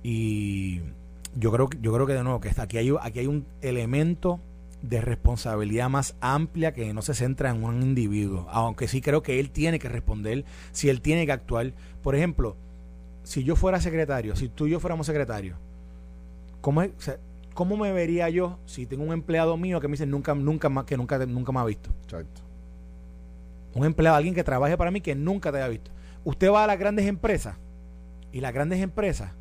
[0.04, 0.80] y
[1.36, 4.40] yo creo, yo creo que de nuevo que aquí hay, aquí hay un elemento
[4.82, 9.40] de responsabilidad más amplia que no se centra en un individuo, aunque sí creo que
[9.40, 11.74] él tiene que responder, si él tiene que actuar.
[12.02, 12.56] Por ejemplo,
[13.24, 15.58] si yo fuera secretario, si tú y yo fuéramos secretarios,
[16.62, 16.84] ¿cómo,
[17.54, 20.86] ¿cómo me vería yo si tengo un empleado mío que me dice nunca, nunca más,
[20.86, 21.92] que nunca, nunca me ha visto?
[22.04, 22.42] Exacto.
[23.74, 25.92] Un empleado, alguien que trabaje para mí que nunca te haya visto.
[26.24, 27.56] Usted va a las grandes empresas
[28.32, 29.32] y las grandes empresas,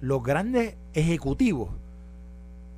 [0.00, 1.70] los grandes ejecutivos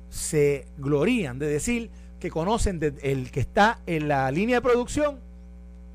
[0.09, 1.89] se glorían de decir
[2.23, 5.19] que conocen desde el que está en la línea de producción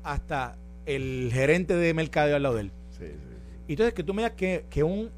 [0.03, 2.71] hasta el gerente de mercado al lado de él.
[2.91, 3.35] Sí, sí.
[3.67, 4.35] Y entonces que tú me digas
[4.69, 5.09] que, un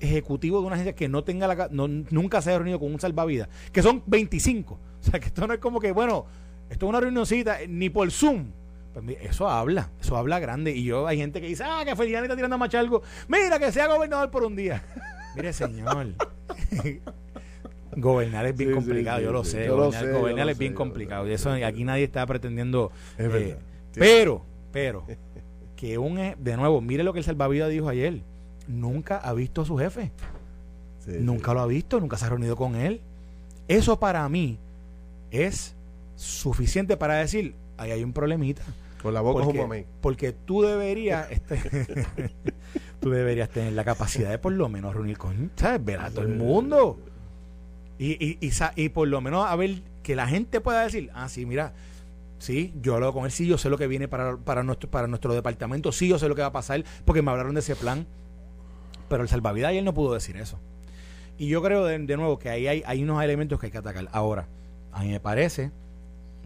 [0.00, 3.50] ejecutivo de una agencia que no tenga la nunca se haya reunido con un salvavidas,
[3.72, 4.72] que son 25.
[4.72, 6.24] O sea, que esto no es como que, bueno,
[6.70, 8.46] esto es una reunioncita, ni por Zoom.
[8.94, 10.74] Pues eso habla, eso habla grande.
[10.74, 13.02] Y yo hay gente que dice, ah, que Feliani está tirando a algo.
[13.28, 14.82] Mira, que sea gobernador por un día.
[15.36, 16.14] Mire, señor.
[18.00, 19.68] gobernar es bien complicado, yo lo sé.
[19.68, 21.28] gobernar, es bien complicado.
[21.28, 22.90] Y eso aquí nadie está pretendiendo.
[23.18, 23.56] Eh,
[23.94, 25.04] pero, pero,
[25.76, 28.22] que un, de nuevo, mire lo que el salvavidas dijo ayer,
[28.66, 30.12] nunca ha visto a su jefe.
[31.06, 33.00] nunca lo ha visto, nunca se ha reunido con él.
[33.66, 34.58] Eso para mí
[35.30, 35.74] es
[36.16, 38.62] suficiente para decir, ahí hay un problemita.
[39.02, 41.56] Con la boca porque, porque tú deberías este,
[43.00, 45.84] tú deberías tener la capacidad de por lo menos reunir con, ¿sabes?
[45.84, 46.98] Ver a todo el mundo.
[47.98, 51.28] Y, y, y, y por lo menos a ver que la gente pueda decir, ah,
[51.28, 51.74] sí, mira,
[52.38, 55.08] Sí, yo hablo con él, sí, yo sé lo que viene para, para, nuestro, para
[55.08, 57.74] nuestro departamento, sí, yo sé lo que va a pasar, porque me hablaron de ese
[57.74, 58.06] plan.
[59.08, 60.60] Pero el salvavidas él no pudo decir eso.
[61.36, 64.08] Y yo creo, de, nuevo, que ahí hay, hay unos elementos que hay que atacar.
[64.12, 64.46] Ahora,
[64.92, 65.70] a mí me parece,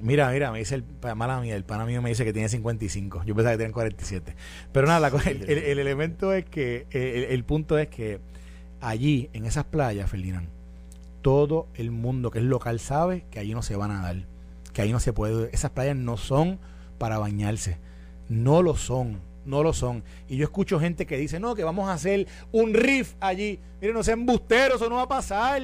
[0.01, 0.85] mira, mira, me dice el
[1.17, 4.35] mala mía, el pana mío me dice que tiene 55, yo pensaba que tiene 47.
[4.73, 8.21] Pero nada, el, el, elemento es que, el, el punto es que
[8.81, 10.49] allí, en esas playas, Ferdinand,
[11.23, 14.33] todo el mundo que es local sabe que allí no se van a dar
[14.73, 16.59] que ahí no se puede, esas playas no son
[16.99, 17.79] para bañarse,
[18.29, 20.03] no lo son, no lo son.
[20.29, 23.61] Y yo escucho gente que dice, no, que vamos a hacer un riff allí.
[23.81, 25.63] Miren, no sean embusteros, eso no va a pasar.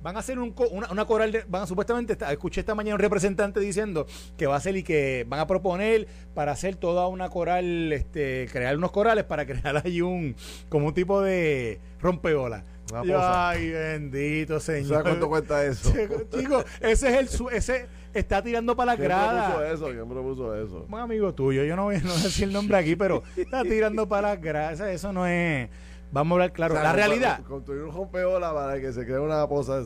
[0.00, 0.54] Van a hacer un,
[0.90, 4.58] una, coral, de, van a, supuestamente, escuché esta mañana un representante diciendo que va a
[4.58, 9.24] hacer y que van a proponer para hacer toda una coral, este, crear unos corales
[9.24, 10.36] para crear allí un,
[10.68, 12.64] como un tipo de rompeola.
[12.94, 14.88] Ay, bendito señor.
[14.88, 15.92] ¿Sabes cuánto cuesta eso?
[16.36, 19.30] Chicos, ese es el, ese está tirando para la grada.
[19.30, 19.92] ¿Quién propuso eso?
[19.92, 20.86] ¿Quién propuso eso?
[20.88, 24.08] Un amigo tuyo, yo no voy, no a decir el nombre aquí, pero está tirando
[24.08, 24.92] para la grada.
[24.92, 25.68] Eso no es
[26.10, 26.74] Vamos a hablar claro.
[26.74, 27.42] la realidad.
[27.42, 29.84] Construir un rompeola para que se cree una posa.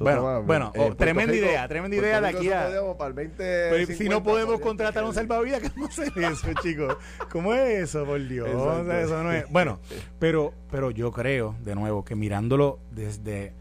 [0.00, 2.68] Bueno, bueno, oh, tremenda idea, tremenda idea de aquí a.
[3.70, 6.96] Pues, si no podemos contratar un salvavidas, ¿cómo se eso, chicos?
[7.30, 8.48] ¿Cómo es eso, por Dios?
[8.48, 9.48] eso no es.
[9.50, 9.80] Bueno,
[10.18, 13.52] pero, pero yo creo, de nuevo, que mirándolo desde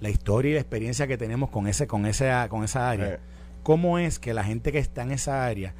[0.00, 3.18] la historia y la experiencia que tenemos con ese, con esa, con esa área, eh.
[3.62, 5.74] ¿cómo es que la gente que está en esa área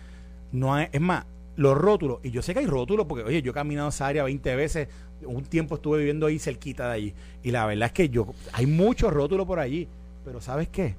[0.52, 3.54] no es más, los rótulos, y yo sé que hay rótulos, porque oye, yo he
[3.54, 4.88] caminado esa área 20 veces,
[5.24, 8.66] un tiempo estuve viviendo ahí cerquita de allí, y la verdad es que yo, hay
[8.66, 9.88] muchos rótulos por allí,
[10.24, 10.96] pero ¿sabes qué?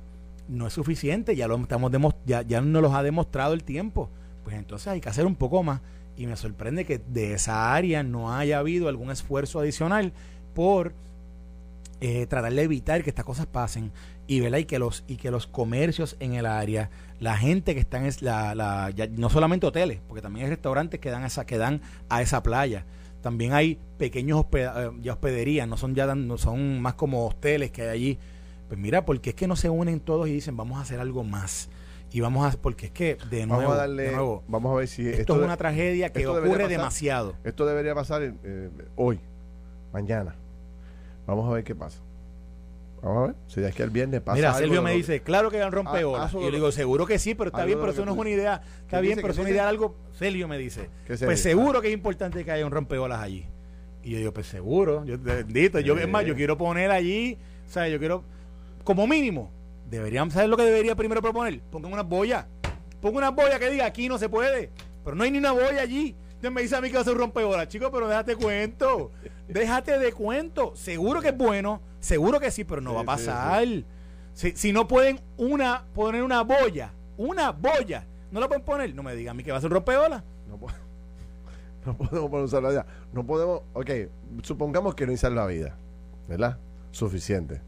[0.47, 1.91] No es suficiente, ya lo estamos
[2.25, 4.10] ya, ya nos los ha demostrado el tiempo,
[4.43, 5.82] pues entonces hay que hacer un poco más,
[6.17, 10.12] y me sorprende que de esa área no haya habido algún esfuerzo adicional
[10.53, 10.93] por
[12.01, 13.91] eh, tratar de evitar que estas cosas pasen
[14.27, 17.97] y, y que los y que los comercios en el área la gente que está
[17.97, 22.21] en la, la no solamente hoteles porque también hay restaurantes que dan que dan a
[22.21, 22.86] esa playa
[23.21, 27.84] también hay pequeños eh, ya hospederías no son ya no son más como hoteles que
[27.84, 28.19] hay allí.
[28.67, 31.23] Pues mira porque es que no se unen todos y dicen vamos a hacer algo
[31.23, 31.69] más
[32.12, 34.12] y vamos a porque es que de nuevo, vamos a darle,
[34.47, 37.36] vamos a ver si esto, es una tragedia que ocurre demasiado.
[37.43, 39.19] esto debería pasar eh, hoy
[39.91, 40.36] mañana.
[41.25, 42.01] Vamos a ver qué pasa
[43.02, 44.36] Vamos a ver, si es que el viernes pasa.
[44.36, 46.34] Mira, Sergio me dice, claro que hay un rompeolas.
[46.34, 48.30] y yo le digo, seguro que sí, pero está bien, pero eso no es una
[48.30, 48.62] idea.
[48.82, 49.96] Está bien, pero es una idea de algo.
[50.14, 53.46] Sergio me dice, pues seguro que es importante que haya un rompeolas allí.
[54.04, 55.06] Y yo digo, pues seguro.
[55.06, 58.24] Yo, bendito, yo, es más, yo quiero poner allí, o sea, yo quiero,
[58.84, 59.52] como mínimo,
[59.90, 61.62] deberíamos saber lo que debería primero proponer.
[61.72, 62.48] Pongan una boya.
[63.02, 64.72] Pongan una boya que diga, aquí no se puede.
[65.04, 66.16] Pero no hay ni una boya allí.
[66.28, 67.68] Entonces me dice a mí que va a ser un rompeolas.
[67.68, 69.12] Chico, pero déjate cuento.
[69.48, 70.74] déjate de cuento.
[70.76, 73.68] Seguro que es bueno Seguro que sí, pero no va a pasar.
[74.34, 79.04] Si, si, no pueden una poner una boya, una boya, no la pueden poner, no
[79.04, 80.24] me digan a mí que va a ser rompeola.
[80.48, 80.58] No,
[81.86, 83.90] no podemos poner un vida No podemos, ok,
[84.44, 85.76] supongamos que no hay vida
[86.28, 86.58] ¿verdad?
[86.92, 87.62] Suficiente.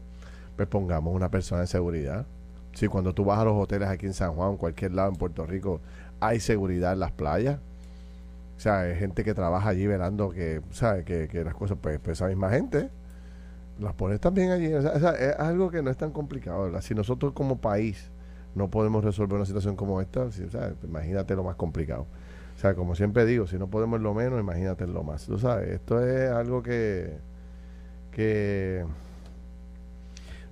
[0.56, 2.26] Pues pongamos una persona de seguridad.
[2.74, 5.16] Si cuando tú vas a los hoteles aquí en San Juan, en cualquier lado en
[5.16, 5.80] Puerto Rico,
[6.20, 7.58] hay seguridad en las playas.
[8.56, 11.04] O sea, hay gente que trabaja allí velando que, ¿sabes?
[11.04, 12.88] Que, que las cosas, pues, pues esa misma gente
[13.80, 14.66] las pones también allí.
[14.66, 16.80] es algo que no es tan complicado.
[16.80, 18.10] Si nosotros como país
[18.54, 20.28] no podemos resolver una situación como esta,
[20.84, 22.06] imagínate lo más complicado.
[22.54, 25.26] O sea, como siempre digo, si no podemos lo menos, imagínate lo más.
[25.26, 27.18] Tú sabes, esto es algo que...
[28.10, 28.84] que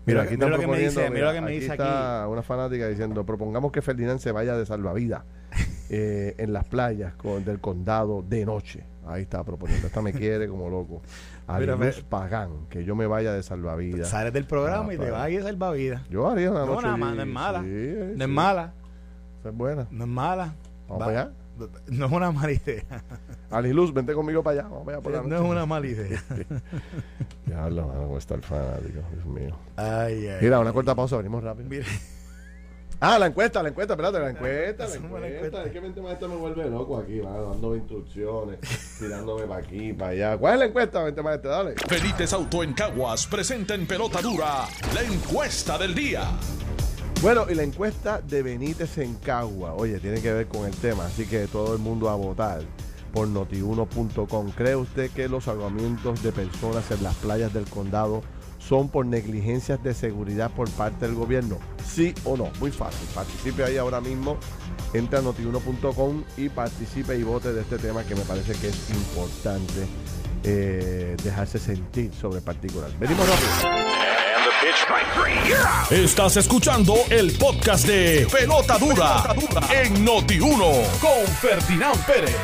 [0.06, 3.24] Mira, aquí lo que me dice, mira, lo que me dice está una fanática diciendo,
[3.24, 5.22] propongamos que Ferdinand se vaya de salvavidas
[5.92, 8.84] eh, en las playas con, del condado de noche.
[9.08, 9.88] Ahí está proponiendo.
[9.88, 11.02] Esta me quiere como loco.
[11.48, 14.08] A Luz Pagán, que yo me vaya de salvavidas.
[14.08, 16.08] Sales del programa y te vas de salvavidas.
[16.08, 16.86] Yo haría una noche.
[16.86, 17.62] No, no es mala.
[17.62, 18.72] no es mala.
[19.44, 19.88] es buena.
[19.90, 20.54] No es mala.
[20.86, 21.32] Vamos para allá.
[21.88, 22.84] No es una mala idea.
[23.74, 24.68] Luz, vente conmigo para allá.
[24.68, 26.22] Vamos allá por la No es una mala idea.
[27.46, 29.56] ya lo van a estar fanático, Dios mío.
[29.74, 31.68] Ay, ay, Mira, una corta pausa, venimos rápido.
[31.68, 31.86] Mira.
[33.02, 35.64] Ah, la encuesta, la encuesta, espérate, la encuesta, la encuesta.
[35.64, 38.58] Es que mente maestro me vuelve loco aquí, va dándome instrucciones,
[38.98, 40.36] tirándome para aquí, para allá.
[40.36, 41.50] ¿Cuál es la encuesta, mente maestro?
[41.50, 41.74] Dale.
[41.88, 46.24] Felites Auto en Caguas presenta en pelota dura la encuesta del día.
[47.22, 51.06] Bueno, y la encuesta de Benítez en Cagua, oye, tiene que ver con el tema,
[51.06, 52.60] así que todo el mundo a votar
[53.14, 54.50] por notiuno.com.
[54.52, 58.22] ¿Cree usted que los salvamientos de personas en las playas del condado
[58.60, 61.58] son por negligencias de seguridad por parte del gobierno?
[61.84, 62.50] ¿Sí o no?
[62.60, 63.08] Muy fácil.
[63.14, 64.36] Participe ahí ahora mismo.
[64.92, 68.90] Entra a notiuno.com y participe y vote de este tema que me parece que es
[68.90, 69.86] importante
[70.44, 72.90] eh, dejarse sentir sobre el particular.
[72.98, 73.50] Venimos rápido.
[75.90, 79.34] Estás escuchando el podcast de Pelota Dura,
[79.70, 82.36] en Noti1 con Ferdinand Pérez.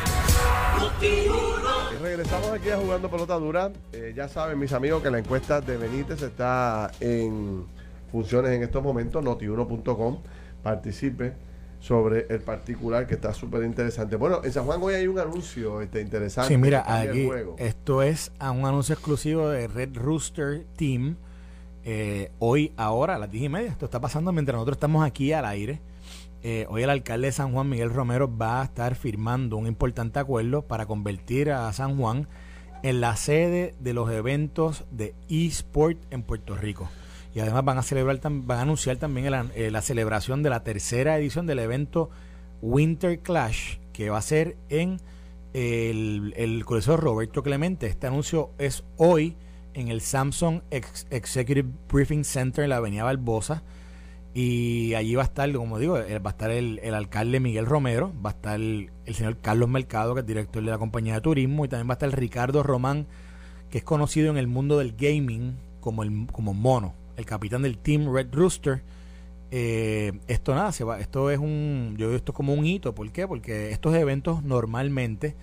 [2.01, 3.71] Regresamos aquí a Jugando Pelota Dura.
[3.91, 7.65] Eh, ya saben, mis amigos, que la encuesta de Benítez está en
[8.11, 10.19] funciones en estos momentos, notiuno.com.
[10.63, 11.33] Participe
[11.79, 14.15] sobre el particular que está súper interesante.
[14.15, 16.49] Bueno, en San Juan hoy hay un anuncio este, interesante.
[16.53, 21.17] Sí, mira, aquí esto es a un anuncio exclusivo de Red Rooster Team
[21.89, 25.31] Eh, hoy, ahora, a las 10 y media, esto está pasando mientras nosotros estamos aquí
[25.31, 25.79] al aire.
[26.43, 30.19] Eh, hoy el alcalde de San Juan, Miguel Romero, va a estar firmando un importante
[30.19, 32.27] acuerdo para convertir a San Juan
[32.83, 36.89] en la sede de los eventos de eSport en Puerto Rico.
[37.33, 41.17] Y además van a celebrar, van a anunciar también eh, la celebración de la tercera
[41.17, 42.09] edición del evento
[42.61, 44.99] Winter Clash, que va a ser en
[45.53, 47.87] el, el Coliseo Roberto Clemente.
[47.87, 49.35] Este anuncio es hoy
[49.73, 53.63] en el Samsung Executive Briefing Center en la Avenida Barbosa.
[54.39, 58.13] Y allí va a estar, como digo, eh, va a estar el, alcalde Miguel Romero,
[58.23, 61.65] va a estar el, señor Carlos Mercado, que es director de la compañía de turismo,
[61.65, 63.07] y también va a estar Ricardo Román,
[63.71, 67.79] que es conocido en el mundo del gaming como, el, como Mono, el capitán del
[67.79, 68.83] Team Red Rooster.
[69.49, 73.11] Eh, esto nada, se va, esto es un, yo veo esto como un hito, ¿por
[73.11, 73.27] qué?
[73.27, 75.35] Porque estos eventos normalmente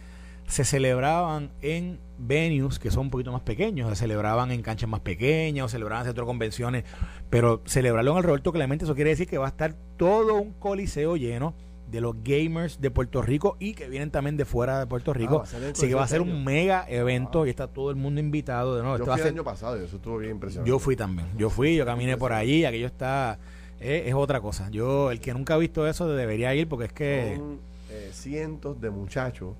[0.46, 5.00] se celebraban en venues que son un poquito más pequeños, se celebraban en canchas más
[5.00, 6.84] pequeñas o celebraban en centros de convenciones,
[7.30, 10.52] pero celebrarlo en el Roberto Clemente, eso quiere decir que va a estar todo un
[10.52, 11.54] coliseo lleno
[11.90, 15.44] de los gamers de Puerto Rico y que vienen también de fuera de Puerto Rico.
[15.44, 17.46] Ah, Así que va a ser un mega evento ah.
[17.46, 18.76] y está todo el mundo invitado.
[18.76, 18.98] De nuevo.
[18.98, 20.68] Yo fui el año pasado y eso estuvo bien impresionante.
[20.68, 21.28] Yo fui también.
[21.36, 23.38] Yo fui, yo caminé por allí, aquello está...
[23.80, 24.70] Eh, es otra cosa.
[24.70, 27.34] Yo, el que nunca ha visto eso, debería ir porque es que...
[27.36, 27.58] Son
[27.90, 29.54] eh, cientos de muchachos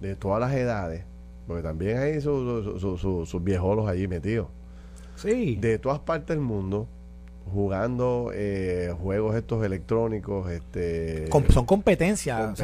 [0.00, 1.04] de todas las edades,
[1.46, 4.48] porque también hay sus, sus, viejolos allí metidos.
[5.16, 5.56] Sí.
[5.56, 6.88] De todas partes del mundo,
[7.52, 12.60] jugando eh, juegos estos electrónicos este son competencias,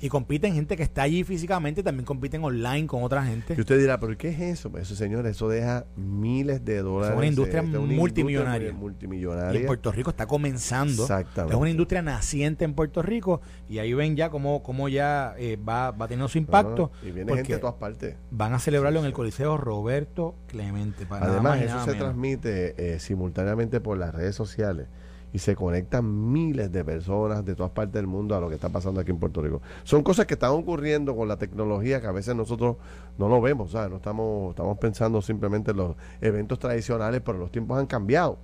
[0.00, 3.54] y compiten gente que está allí físicamente también compiten online con otra gente.
[3.56, 7.12] Y usted dirá pero qué es eso pues eso señores eso deja miles de dólares
[7.12, 8.72] es una industria multimillonaria.
[8.72, 9.58] multimillonaria.
[9.58, 11.02] Y en Puerto Rico está comenzando.
[11.02, 11.54] Exactamente.
[11.54, 15.56] es una industria naciente en Puerto Rico y ahí ven ya cómo, cómo ya eh,
[15.56, 18.16] va, va teniendo su impacto y viene gente de todas partes.
[18.30, 23.98] van a celebrarlo en el Coliseo Roberto Clemente además eso se transmite eh, simultáneamente por
[23.98, 24.86] la las redes sociales
[25.34, 28.68] y se conectan miles de personas de todas partes del mundo a lo que está
[28.68, 29.60] pasando aquí en Puerto Rico.
[29.82, 32.76] Son cosas que están ocurriendo con la tecnología que a veces nosotros
[33.18, 33.90] no lo vemos, ¿sabes?
[33.90, 38.38] No estamos, estamos pensando simplemente en los eventos tradicionales, pero los tiempos han cambiado.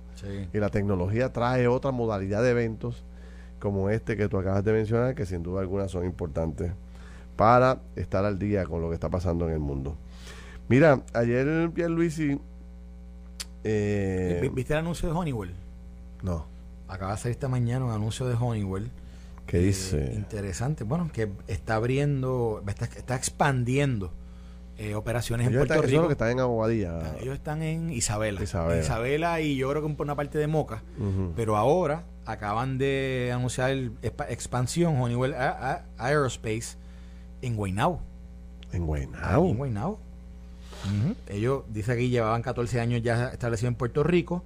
[0.51, 3.05] Y la tecnología trae otra modalidad de eventos
[3.59, 6.73] como este que tú acabas de mencionar, que sin duda alguna son importantes
[7.37, 9.95] para estar al día con lo que está pasando en el mundo.
[10.67, 12.37] Mira, ayer Pierluisi
[13.63, 15.53] eh, ¿Viste el anuncio de Honeywell?
[16.23, 16.45] No.
[16.87, 18.91] Acaba de salir esta mañana un anuncio de Honeywell.
[19.45, 20.13] ¿Qué eh, dice?
[20.15, 20.83] Interesante.
[20.83, 24.11] Bueno, que está abriendo, está, expandiendo
[24.77, 26.07] eh, operaciones en Puerto Rico.
[26.07, 27.15] que están en Aguadilla.
[27.21, 28.41] Ellos están en Isabela.
[28.41, 29.41] Isabela.
[29.41, 30.83] y yo creo que por una parte de Moca.
[31.35, 35.35] Pero ahora acaban de anunciar el, expansión Honeywell
[35.97, 36.77] Aerospace
[37.41, 38.01] en Guaynabo.
[38.71, 39.49] En Guaynabo.
[39.49, 39.99] En Guaynabo.
[41.27, 44.43] Ellos, dice que llevaban 14 años ya establecidos en Puerto Rico,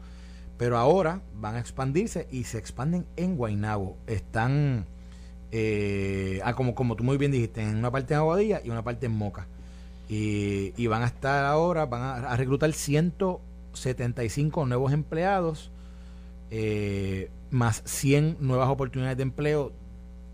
[0.57, 3.97] pero ahora van a expandirse y se expanden en Guaynabo.
[4.07, 4.85] Están,
[5.51, 8.83] eh, ah, como, como tú muy bien dijiste, en una parte en Aguadilla y una
[8.83, 9.47] parte en Moca.
[10.07, 15.71] Y, van a estar ahora, van a, reclutar 175 nuevos empleados,
[16.51, 19.71] eh, más 100 nuevas oportunidades de empleo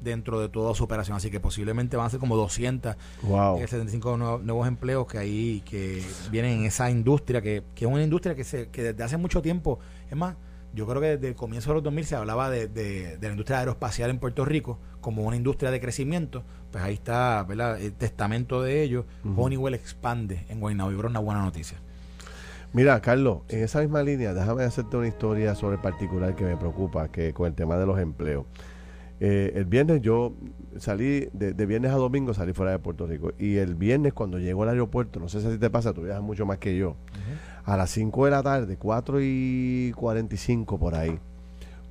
[0.01, 1.15] dentro de toda su operación.
[1.15, 3.59] Así que posiblemente van a ser como 200, wow.
[3.59, 8.35] 75 nuevos, empleos que ahí que vienen en esa industria, que, que es una industria
[8.35, 10.35] que, se, que desde hace mucho tiempo, es más,
[10.73, 13.59] yo creo que desde el comienzo de los 2000 se hablaba de, de, la industria
[13.59, 16.43] aeroespacial en Puerto Rico como una industria de crecimiento.
[16.71, 17.81] Pues ahí está ¿verdad?
[17.81, 19.05] el testamento de ello.
[19.35, 21.77] Honeywell expande en Guaynabo y una buena noticia.
[22.73, 26.55] Mira, Carlos, en esa misma línea, déjame hacerte una historia sobre el particular que me
[26.55, 28.45] preocupa, que con el tema de los empleos.
[29.23, 30.33] Eh, el viernes yo
[30.79, 33.33] salí, de, viernes a domingo salí fuera de Puerto Rico.
[33.37, 36.43] Y el viernes cuando llego al aeropuerto, no sé si te pasa, tú viajas mucho
[36.47, 36.95] más que yo,
[37.63, 41.19] a las 5 de la tarde, 4 y 45 por ahí,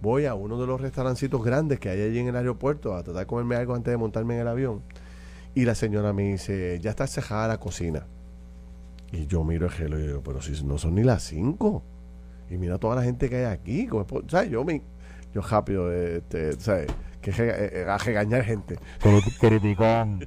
[0.03, 3.21] voy a uno de los restaurancitos grandes que hay allí en el aeropuerto a tratar
[3.21, 4.83] de comerme algo antes de montarme en el avión.
[5.55, 8.09] Y la señora me dice, ya está cejada la cocina.
[9.13, 11.83] Y yo miro el gelo y digo, pero si no son ni las 5.
[12.51, 13.89] Y mira toda la gente que hay aquí.
[14.27, 14.51] ¿sabes?
[14.51, 14.83] Yo, me,
[15.33, 16.89] yo rápido, este, ¿sabes?
[17.21, 18.79] Que eh, a regañar gente.
[19.39, 20.27] Criticón.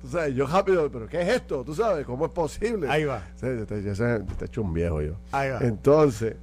[0.00, 1.62] Tú sabes, yo rápido, pero ¿qué es esto?
[1.64, 2.88] Tú sabes, ¿cómo es posible?
[2.90, 3.22] Ahí va.
[3.40, 5.16] te, te, hecho un viejo yo.
[5.30, 5.60] Ahí va.
[5.60, 6.34] Entonces,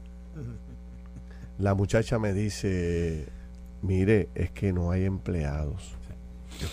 [1.57, 3.27] la muchacha me dice,
[3.81, 5.93] mire, es que no hay empleados.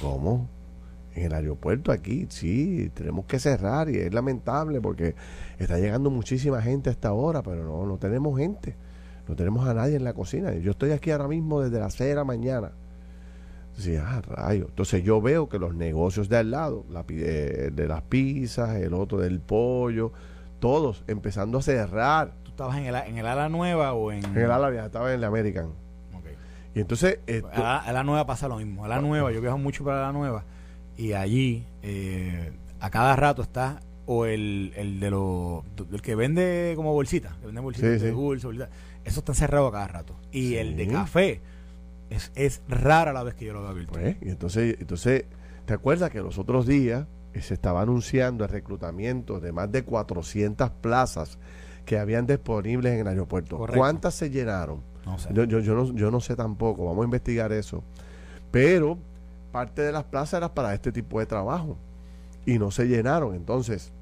[0.01, 0.49] ¿Cómo?
[1.15, 5.17] En el aeropuerto aquí, sí, tenemos que cerrar y es lamentable porque
[5.59, 8.77] está llegando muchísima gente a esta hora, pero no, no tenemos gente.
[9.29, 10.55] No tenemos a nadie en la cocina.
[10.55, 12.73] Yo estoy aquí ahora mismo desde las 6 de la mañana.
[13.77, 14.67] Sí, ah, rayo.
[14.69, 18.95] Entonces yo veo que los negocios de al lado, la, eh, de las pizzas, el
[18.95, 20.13] otro del pollo,
[20.61, 22.33] todos empezando a cerrar.
[22.45, 24.25] ¿Tú estabas en el, en el ala nueva o en...?
[24.25, 25.67] En el ala vieja, estaba en el American.
[26.15, 26.25] Ok.
[26.75, 27.19] Y entonces...
[27.27, 28.85] esto- A la, a la nueva pasa lo mismo.
[28.85, 30.45] A la nueva, yo viajo mucho para la nueva
[30.97, 35.63] y allí eh, a cada rato está o el, el de los
[35.93, 38.15] el que vende como bolsitas, que vende bolsitas Sí, de sí.
[38.17, 38.71] dulce, bolsitas,
[39.07, 40.15] eso está cerrado a cada rato.
[40.33, 40.57] Y Sí.
[40.59, 41.41] el de café
[42.11, 43.93] es, es rara la vez que yo lo veo abierto.
[43.95, 45.25] Pues, y entonces, entonces,
[45.65, 49.83] ¿te acuerdas que los otros días eh, se estaba anunciando el reclutamiento de más de
[49.85, 51.39] 400 plazas
[51.85, 53.57] que habían disponibles en el aeropuerto?
[53.59, 53.79] Correcto.
[53.79, 54.81] ¿Cuántas se llenaron?
[55.05, 55.29] no sé.
[55.33, 57.83] Yo, yo, yo, no, yo no sé tampoco, vamos a investigar eso.
[58.51, 58.99] Pero
[59.53, 61.77] parte de las plazas eran para este tipo de trabajo
[62.45, 63.35] y no se llenaron.
[63.35, 63.93] Entonces,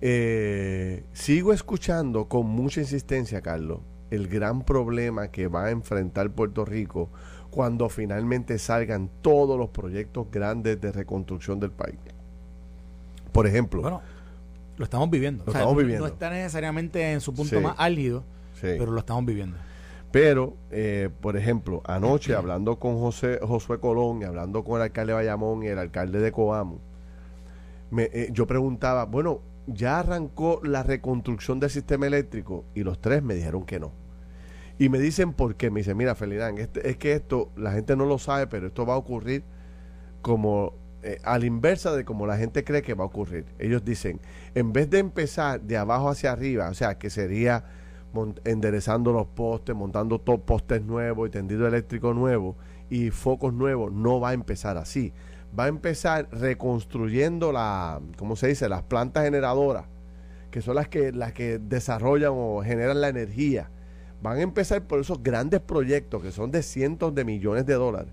[0.00, 3.80] eh, sigo escuchando con mucha insistencia, Carlos,
[4.10, 7.08] el gran problema que va a enfrentar Puerto Rico
[7.50, 11.96] cuando finalmente salgan todos los proyectos grandes de reconstrucción del país.
[13.32, 14.02] Por ejemplo, Bueno,
[14.76, 15.44] lo estamos viviendo.
[15.44, 16.06] Lo estamos no- viviendo.
[16.06, 17.62] No está necesariamente en su punto Sí.
[17.62, 18.24] más álgido,
[18.54, 18.68] sí.
[18.78, 19.56] pero lo estamos viviendo.
[20.10, 25.12] Pero, eh, por ejemplo, anoche hablando con José, Josué Colón y hablando con el alcalde
[25.12, 26.78] de Bayamón y el alcalde de Coamo,
[27.90, 32.64] me, eh, yo preguntaba, bueno, ¿ya arrancó la reconstrucción del sistema eléctrico?
[32.74, 33.92] Y los tres me dijeron que no.
[34.78, 35.70] Y me dicen por qué.
[35.70, 38.84] Me dicen, mira, Felidán, este, es que esto, la gente no lo sabe, pero esto
[38.86, 39.44] va a ocurrir
[40.22, 43.46] como eh, a la inversa de como la gente cree que va a ocurrir.
[43.58, 44.20] Ellos dicen,
[44.54, 47.64] en vez de empezar de abajo hacia arriba, o sea, que sería
[48.44, 52.56] enderezando los postes, montando to- postes nuevos y tendido eléctrico nuevo
[52.88, 55.12] y focos nuevos, no va a empezar así.
[55.58, 58.68] Va a empezar reconstruyendo la, ¿cómo se dice?
[58.68, 59.84] Las plantas generadoras,
[60.50, 63.70] que son las que, las que desarrollan o generan la energía.
[64.22, 68.12] Van a empezar por esos grandes proyectos que son de cientos de millones de dólares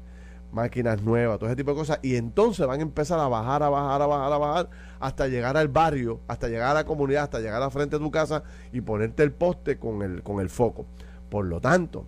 [0.51, 3.69] máquinas nuevas, todo ese tipo de cosas, y entonces van a empezar a bajar, a
[3.69, 4.69] bajar, a bajar, a bajar,
[4.99, 8.11] hasta llegar al barrio, hasta llegar a la comunidad, hasta llegar a frente de tu
[8.11, 10.85] casa y ponerte el poste con el, con el foco.
[11.29, 12.05] Por lo tanto,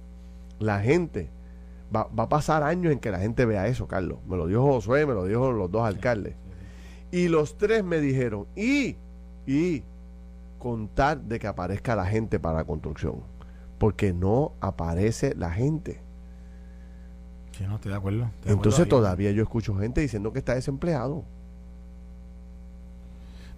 [0.60, 1.30] la gente,
[1.94, 4.20] va, va a pasar años en que la gente vea eso, Carlos.
[4.28, 6.36] Me lo dijo Josué, me lo dijo los dos alcaldes.
[7.12, 8.98] Y los tres me dijeron, y,
[9.46, 9.84] y
[10.58, 13.22] contar de que aparezca la gente para la construcción.
[13.78, 16.02] Porque no aparece la gente.
[17.52, 18.24] Sí, no, estoy de acuerdo.
[18.24, 21.24] estoy de Entonces acuerdo todavía yo escucho gente diciendo que está desempleado.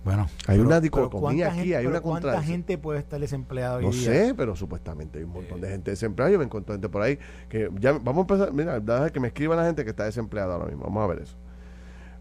[0.05, 2.57] Bueno, Hay una dicotomía ¿cuánta aquí, gente- hay una ¿Cuánta contradicción.
[2.57, 4.01] gente puede estar desempleada hoy No día?
[4.01, 6.31] sé, pero supuestamente hay un montón de gente desempleada.
[6.31, 7.17] Yo me encontré gente por ahí
[7.49, 10.53] que ya vamos a empezar, mira, deja que me escriban la gente que está desempleada
[10.53, 10.83] ahora mismo.
[10.83, 11.35] Vamos a ver eso.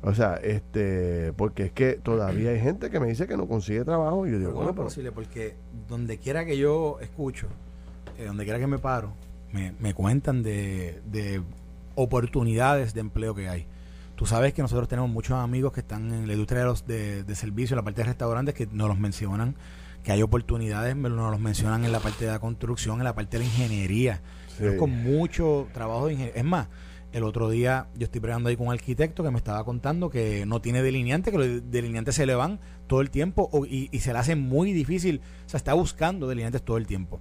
[0.03, 3.85] O sea, este, porque es que todavía hay gente que me dice que no consigue
[3.85, 5.13] trabajo y yo digo, Pero ¿cómo bueno, es pero posible?
[5.13, 5.55] Porque
[5.87, 7.49] donde quiera que yo escucho,
[8.19, 9.13] eh, donde quiera que me paro,
[9.53, 11.43] me, me cuentan de, de
[11.97, 13.67] oportunidades de empleo que hay.
[14.17, 17.25] Tú sabes que nosotros tenemos muchos amigos que están en la industria de, los, de,
[17.25, 19.57] de servicio, en la parte de restaurantes, que nos los mencionan,
[20.05, 23.39] que hay oportunidades, nos los mencionan en la parte de la construcción, en la parte
[23.39, 24.21] de la ingeniería.
[24.57, 24.65] Sí.
[24.65, 26.41] Yo con mucho trabajo de ingeniería.
[26.41, 26.69] Es más,
[27.13, 30.47] el otro día yo estoy pregando ahí con un arquitecto que me estaba contando que
[30.47, 34.01] no tiene delineante, que los delineantes se le van todo el tiempo o- y, y
[34.01, 35.21] se le hace muy difícil.
[35.47, 37.21] O sea, está buscando delineantes todo el tiempo.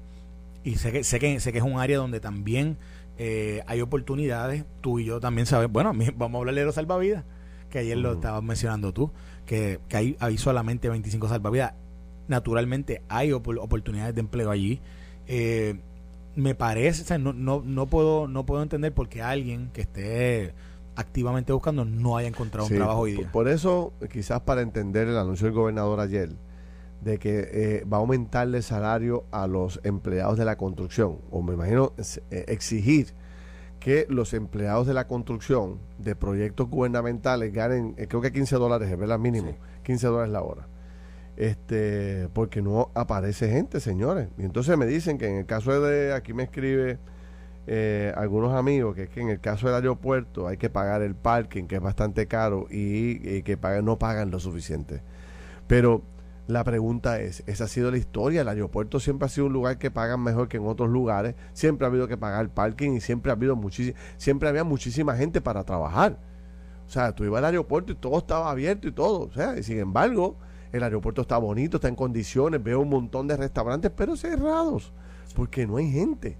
[0.63, 2.77] Y sé que, sé que, sé que es un área donde también
[3.17, 4.65] eh, hay oportunidades.
[4.81, 5.71] Tú y yo también sabes.
[5.71, 7.23] Bueno, vamos a hablar de los salvavidas,
[7.69, 9.11] que ayer lo estabas mencionando tú,
[9.45, 11.73] que, que hay, hay solamente 25 salvavidas.
[12.27, 14.81] Naturalmente hay opor- oportunidades de empleo allí.
[15.27, 15.79] Eh,
[16.35, 19.81] me parece, o sea, no, no, no, puedo, no puedo entender por qué alguien que
[19.81, 20.53] esté
[20.95, 23.31] activamente buscando no haya encontrado Sí, un trabajo hoy día.
[23.31, 26.29] Por eso, quizás para entender el anuncio del gobernador ayer,
[27.03, 31.41] de que eh, va a aumentarle el salario a los empleados de la construcción, o
[31.41, 33.13] me imagino eh, exigir
[33.79, 38.89] que los empleados de la construcción de proyectos gubernamentales ganen, eh, creo que 15 dólares,
[38.89, 39.57] es verdad, mínimo, Sí.
[39.83, 40.67] 15 dólares la hora.
[41.35, 44.29] Este, porque no aparece gente, señores.
[44.37, 46.99] Y entonces me dicen que en el caso de, aquí me escribe
[48.15, 51.65] algunos amigos, que es que en el caso del aeropuerto hay que pagar el parking,
[51.65, 55.01] que es bastante caro, y, y que pagan, no pagan lo suficiente.
[55.67, 56.03] Pero
[56.47, 59.77] la pregunta es, esa ha sido la historia, el aeropuerto siempre ha sido un lugar
[59.77, 63.31] que pagan mejor que en otros lugares, siempre ha habido que pagar parking y siempre
[63.31, 63.57] ha habido
[64.17, 66.19] siempre había muchísima gente para trabajar.
[66.85, 69.21] O sea, tú ibas al aeropuerto y todo estaba abierto y todo.
[69.21, 70.35] O sea, y sin embargo,
[70.73, 74.91] el aeropuerto está bonito, está en condiciones, veo un montón de restaurantes, pero cerrados,
[75.35, 76.37] porque no hay gente.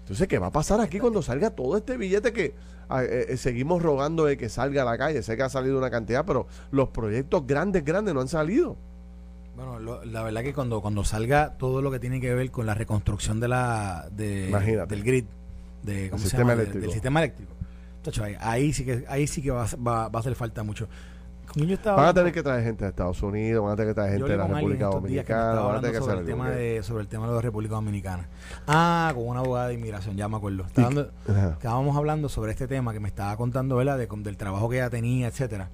[0.00, 2.54] Entonces, ¿qué va a pasar aquí cuando salga todo este billete que
[2.88, 5.22] ah, eh, eh, seguimos rogando de que salga a la calle?
[5.22, 8.76] Sé que ha salido una cantidad, pero los proyectos grandes, grandes no han salido.
[9.56, 12.66] Bueno, lo- la verdad que cuando, cuando salga todo lo que tiene que ver con
[12.66, 14.94] la reconstrucción de la de, Imagínate.
[14.94, 15.24] del grid,
[15.82, 16.52] de, ¿cómo se sistema llama?
[16.54, 16.80] Eléctrico.
[16.82, 17.52] del sistema eléctrico.
[18.02, 20.88] Tacho, ahí, ahí sí que ahí sí que va, va, va a hacer falta mucho.
[21.84, 24.30] van a tener que traer gente de Estados Unidos, van a tener que traer gente
[24.32, 27.28] de la República Dominicana, van a tener que sobre el, tema de, sobre el tema
[27.28, 28.28] de la República Dominicana.
[28.66, 30.64] Ah, con una abogada de inmigración, ya me acuerdo.
[30.66, 33.98] estábamos hablando sobre este tema que me estaba contando, ¿verdad?
[33.98, 35.68] De, del trabajo que ella tenía, etcétera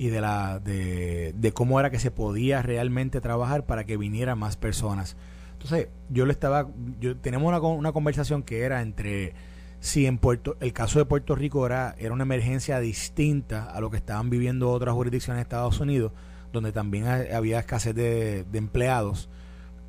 [0.00, 4.38] y de la de, de, cómo era que se podía realmente trabajar para que vinieran
[4.38, 5.14] más personas.
[5.52, 9.34] Entonces, yo le estaba yo tenemos una, una conversación que era entre
[9.78, 13.90] si en Puerto el caso de Puerto Rico era, era una emergencia distinta a lo
[13.90, 16.12] que estaban viviendo otras jurisdicciones de Estados Unidos,
[16.50, 19.28] donde también había escasez de, empleados.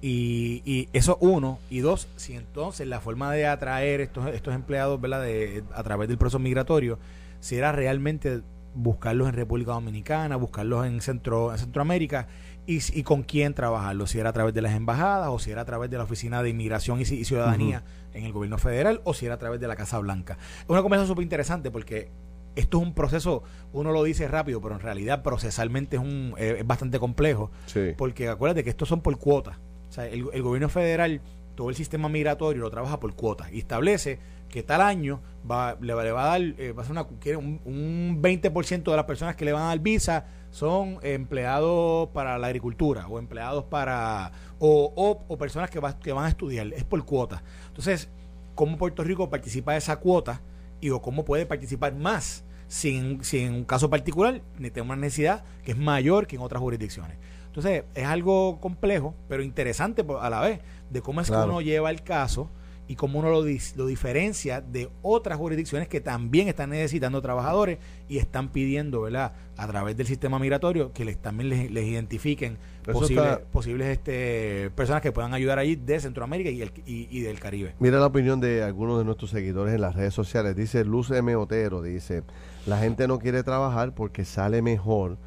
[0.02, 1.58] Y, y, eso uno.
[1.70, 5.22] Y dos, si entonces la forma de atraer estos, estos empleados ¿verdad?
[5.22, 7.00] De, a través del proceso migratorio,
[7.40, 8.42] si era realmente
[8.74, 12.28] buscarlos en República Dominicana, buscarlos en, Centro, en Centroamérica
[12.66, 15.66] y, con quién trabajarlo, si era a través de las embajadas o si era a
[15.66, 19.36] través de la Oficina de Inmigración y, Ciudadanía en el gobierno federal o si era
[19.36, 20.38] a través de la Casa Blanca.
[20.62, 22.12] Es una conversación súper interesante porque
[22.56, 23.44] esto es un proceso,
[23.74, 27.52] uno lo dice rápido, pero en realidad procesalmente es, un, eh, es bastante complejo.
[27.98, 29.58] Porque acuérdate que estos son por cuotas.
[29.90, 31.22] O sea, el, el gobierno federal,
[31.62, 34.18] todo el sistema migratorio lo trabaja por cuotas y establece
[34.50, 38.20] que tal año va, le, va, a dar, eh, va a ser una, un, un
[38.20, 43.08] 20% de las personas que le van a dar visa son empleados para la agricultura
[43.08, 44.92] o empleados para o,
[45.28, 48.10] o, personas que, que van a estudiar es por cuota entonces
[48.56, 50.42] cómo Puerto Rico participa de esa cuota
[50.80, 55.44] y o cómo puede participar más sin, sin en un caso particular tenemos una necesidad
[55.64, 57.18] que es mayor que en otras jurisdicciones
[57.52, 61.90] entonces es algo complejo pero interesante a la vez de cómo es que uno lleva
[61.90, 62.50] el caso
[62.88, 67.80] y cómo uno lo, lo diferencia de otras jurisdicciones que también están necesitando trabajadores
[68.10, 73.38] y están pidiendo, ¿verdad?, a través del sistema migratorio que les, también les, identifiquen posibles,
[73.50, 77.76] posibles este, personas que puedan ayudar allí de Centroamérica y, el, y, del Caribe.
[77.80, 80.58] Mira la opinión de algunos de nuestros seguidores en las redes sociales.
[80.58, 81.34] Dice Luz M.
[81.38, 82.24] Otero, dice,
[82.66, 85.18] la gente no quiere trabajar porque sale mejor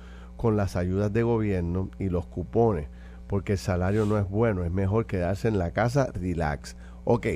[0.45, 2.89] con las ayudas de gobierno y los cupones,
[3.29, 6.77] porque el salario no es bueno, es mejor quedarse en la casa relax.
[7.05, 7.29] Ok,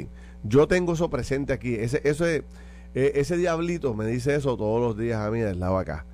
[0.42, 1.74] yo tengo eso presente aquí.
[1.74, 2.44] Ese, ese,
[2.92, 6.04] ese diablito me dice eso todos los días a mí del lado acá.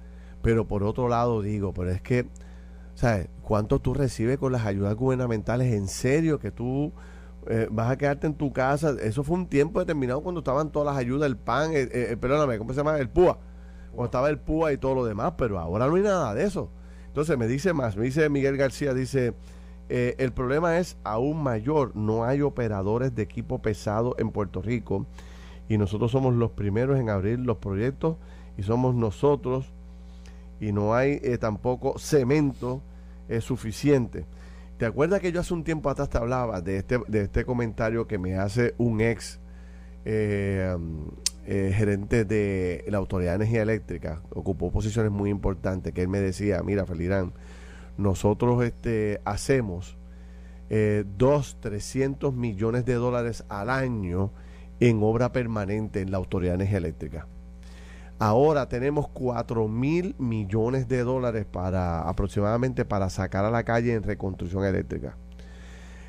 [0.41, 2.29] Pero por otro lado digo, pero es que,
[2.95, 3.27] ¿sabes?
[3.43, 5.75] ¿Cuánto tú recibes con las ayudas gubernamentales?
[5.75, 6.93] ¿En serio que tú
[7.49, 8.95] eh, vas a quedarte en tu casa?
[9.03, 12.57] Eso fue un tiempo determinado cuando estaban todas las ayudas, el PAN, eh, eh, perdóname,
[12.57, 12.99] ¿cómo se llama?
[12.99, 13.37] El PUA.
[13.91, 16.71] Cuando estaba el PUA y todo lo demás, pero ahora no hay nada de eso.
[17.15, 19.35] Entonces me dice más, me dice Miguel García, dice,
[19.89, 25.07] eh, el problema es aún mayor, no hay operadores de equipo pesado en Puerto Rico
[25.69, 28.17] y nosotros somos los primeros en abrir los proyectos
[28.59, 29.73] y somos nosotros
[30.59, 32.83] y no hay eh, tampoco cemento
[33.29, 34.27] eh, suficiente.
[34.77, 38.09] ¿Te acuerdas que yo hace un tiempo atrás te hablaba de este, de este comentario
[38.09, 39.39] que me hace un ex
[41.47, 44.23] gerente de la Autoridad de Energía Eléctrica?
[44.31, 47.33] Ocupó posiciones muy importantes que él me decía, mira Felirán,
[47.97, 49.97] nosotros este, hacemos
[50.71, 54.31] eh, dos, 300 millones de dólares al año
[54.81, 57.27] en obra permanente en la Autoridad de Energía Eléctrica.
[58.19, 64.03] Ahora tenemos 4 mil millones de dólares para aproximadamente para sacar a la calle en
[64.03, 65.17] reconstrucción eléctrica.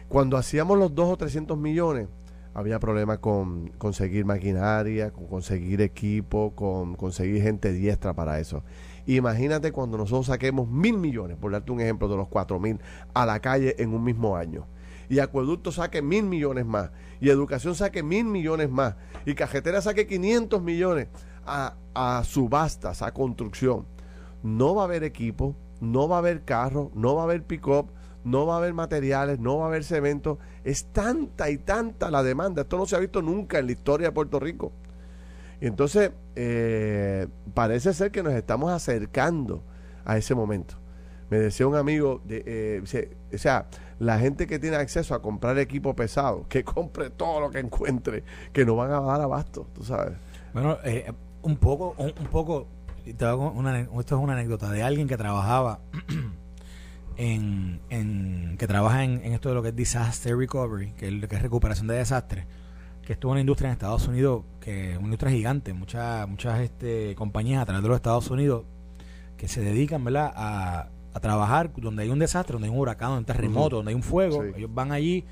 [0.07, 2.07] Cuando hacíamos los 2 o 300 millones,
[2.55, 8.63] había problemas con conseguir maquinaria, con conseguir equipo, con conseguir gente diestra para eso.
[9.05, 12.79] Imagínate cuando nosotros saquemos mil millones, por darte un ejemplo de los cuatro mil,
[13.13, 14.65] a la calle en un mismo año.
[15.09, 16.91] Y Acueducto saque mil millones más.
[17.19, 18.95] Y Educación saque mil millones más.
[19.25, 21.09] Y Cajetera saque 500 millones
[21.45, 23.85] a, a subastas, a construcción.
[24.43, 27.91] No va a haber equipo, no va a haber carro, no va a haber pick-up,
[28.25, 30.39] no va a haber materiales, no va a haber cemento.
[30.63, 32.63] Es tanta y tanta la demanda.
[32.63, 34.73] Esto no se ha visto nunca en la historia de Puerto Rico.
[35.61, 39.63] Y entonces, eh, parece ser que nos estamos acercando
[40.03, 40.75] a ese momento.
[41.29, 43.67] Me decía un amigo, de, eh, o sea,
[43.99, 48.23] la gente que tiene acceso a comprar equipo pesado, que compre todo lo que encuentre,
[48.51, 50.13] que no van a dar abasto, tú sabes.
[50.51, 51.11] Bueno, eh,
[51.43, 52.67] un poco, un, poco,
[53.53, 55.79] una, esto es una anécdota de alguien que trabajaba
[57.17, 61.35] en, en que trabaja en, esto de lo que es disaster recovery, que es, que
[61.35, 62.45] es recuperación de desastres
[63.05, 66.59] que estuvo en la industria en Estados Unidos, que es una industria gigante, muchas muchas
[66.59, 68.65] este, compañías a través de los Estados Unidos
[69.37, 70.33] que se dedican ¿verdad?
[70.35, 70.89] A,
[71.21, 73.95] trabajar donde hay un desastre, donde hay un huracán, donde hay un terremoto, donde hay
[73.95, 75.23] un fuego, ellos van allí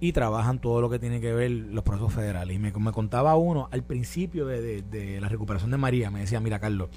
[0.00, 2.56] y trabajan todo lo que tiene que ver los procesos federales.
[2.56, 6.88] Y me, contaba uno al principio de, la recuperación de María, me decía, mira Carlos,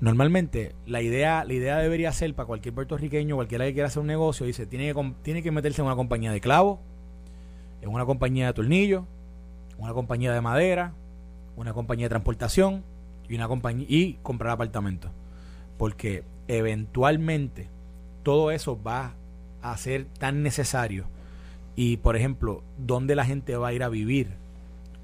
[0.00, 4.06] normalmente la idea, la idea debería ser para cualquier puertorriqueño, cualquiera que quiera hacer un
[4.06, 6.78] negocio, dice, tiene que, tiene que meterse en una compañía de clavos,
[7.82, 9.04] en una compañía de tornillos,
[9.78, 10.94] una compañía de madera,
[11.56, 12.84] una compañía de transportación
[13.28, 15.10] y una compañía y comprar apartamentos.
[15.78, 17.68] Porque eventualmente
[18.22, 19.14] todo eso va
[19.62, 21.06] a ser tan necesario.
[21.74, 24.30] Y, por ejemplo, ¿dónde la gente va a ir a vivir?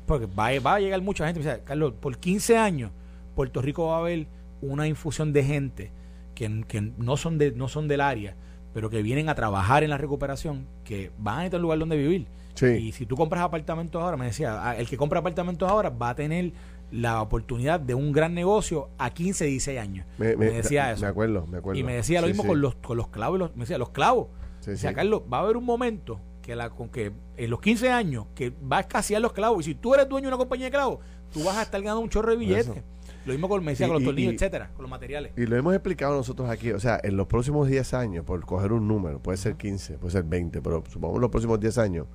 [0.06, 1.60] Porque va, a llegar mucha gente.
[1.64, 2.90] Carlos, por 15 años,
[3.34, 4.26] Puerto Rico va a haber
[4.62, 5.92] una infusión de gente
[6.34, 8.36] que, que no, son de, no son del área,
[8.72, 11.96] pero que vienen a trabajar en la recuperación, que van a necesitar un lugar donde
[11.96, 12.26] vivir.
[12.60, 16.10] Y si tú compras apartamentos ahora, me decía, ah, el que compra apartamentos ahora va
[16.10, 16.52] a tener
[16.92, 20.06] la oportunidad de un gran negocio a 15, 16 años.
[20.18, 21.02] Me, decía eso.
[21.02, 21.80] Me acuerdo, me acuerdo.
[21.80, 24.28] Y me decía lo mismo con los con los clavos, los, me decía, los clavos.
[24.66, 27.90] o sea, Carlos, va a haber un momento que la con que en los 15
[27.90, 30.66] años que va a escasear los clavos y si tú eres dueño de una compañía
[30.66, 30.98] de clavos,
[31.32, 32.82] tú vas a estar ganando un chorro de billetes.
[33.24, 35.32] Lo mismo con, con los tornillos, etcétera, con los materiales.
[35.36, 38.72] Y lo hemos explicado nosotros aquí, o sea, en los próximos 10 años, por coger
[38.72, 42.06] un número, puede ser 15, puede ser 20, pero supongamos los próximos 10 años,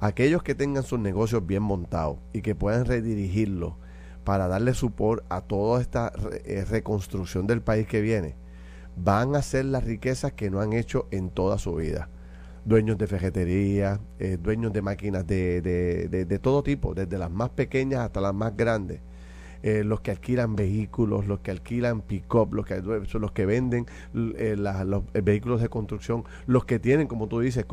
[0.00, 3.74] aquellos que tengan sus negocios bien montados y que puedan redirigirlos
[4.24, 6.12] para darle support a toda esta
[6.44, 8.36] eh, reconstrucción del país que viene,
[8.96, 12.08] van a ser las riquezas que no han hecho en toda su vida.
[12.64, 17.50] Dueños de ferretería, eh, dueños de máquinas de, de, de, todo tipo, desde las más
[17.50, 19.00] pequeñas hasta las más grandes.
[19.66, 25.02] Eh, los que alquilan vehículos, los que alquilan pick-up, los que, los que venden los
[25.14, 27.64] vehículos de construcción, los que tienen, como tú dices,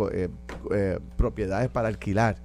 [1.18, 2.38] propiedades para alquilar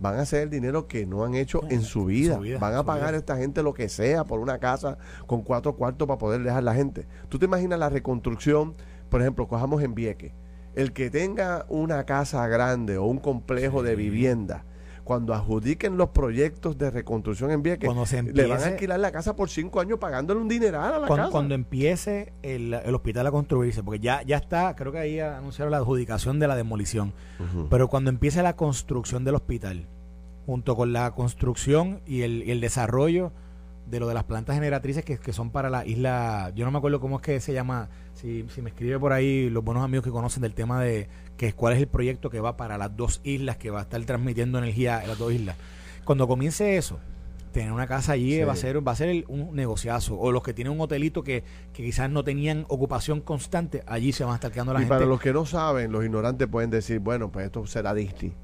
[0.00, 2.40] van a hacer el dinero que no han hecho en su vida.
[2.58, 6.08] van a pagar a esta gente lo que sea por una casa con cuatro cuartos
[6.08, 7.06] para poder dejar la gente.
[7.28, 8.74] ¿Tú te imaginas la reconstrucción?
[9.08, 10.34] Por ejemplo, cojamos en Vieque.
[10.74, 14.64] El que tenga una casa grande o un complejo de vivienda,
[15.06, 17.88] cuando adjudiquen los proyectos de reconstrucción en Vieques,
[18.24, 21.16] le van a alquilar la casa por cinco años pagándole un dineral a la cuando,
[21.16, 21.30] casa.
[21.30, 25.76] Cuando empiece el, hospital a construirse, porque ya, ya está, creo que ahí anunciaron la
[25.78, 27.12] adjudicación de la demolición,
[27.70, 29.86] pero cuando empiece la construcción del hospital,
[30.44, 33.30] junto con la construcción y el, desarrollo
[33.86, 36.78] de lo de las plantas generatrices que, que, son para la isla, yo no me
[36.78, 40.04] acuerdo cómo es que se llama, si, si me escribe por ahí los buenos amigos
[40.04, 43.20] que conocen del tema de que cuál es el proyecto que va para las dos
[43.22, 45.56] islas, que va a estar transmitiendo energía en las dos islas.
[46.04, 46.98] Cuando comience eso,
[47.52, 50.18] tener una casa allí va a ser va a ser un negociazo.
[50.18, 54.24] O los que tienen un hotelito que, que, quizás no tenían ocupación constante allí se
[54.24, 56.70] van a estar quedando la y gente para los que no saben los ignorantes pueden
[56.70, 58.34] decir bueno pues esto será Disney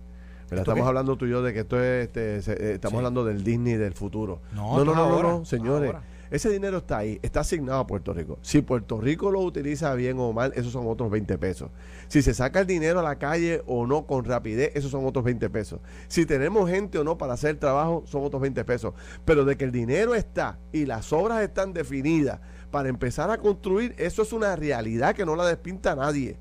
[0.61, 3.75] estamos hablando tú y yo de que esto es este, eh, estamos hablando del Disney
[3.75, 5.95] del futuro no no no no, señores
[6.33, 8.39] ese dinero está ahí, está asignado a Puerto Rico.
[8.41, 11.69] Si Puerto Rico lo utiliza bien o mal, esos son otros 20 pesos.
[12.09, 15.27] Si se saca el dinero a la calle o no con rapidez, esos son otros
[15.27, 15.81] 20 pesos.
[16.09, 18.95] Si tenemos gente o no para hacer el trabajo, son otros 20 pesos.
[19.27, 22.41] Pero de que el dinero está y las obras están definidas
[22.71, 26.39] para empezar a construir, eso es una realidad que no la despinta nadie.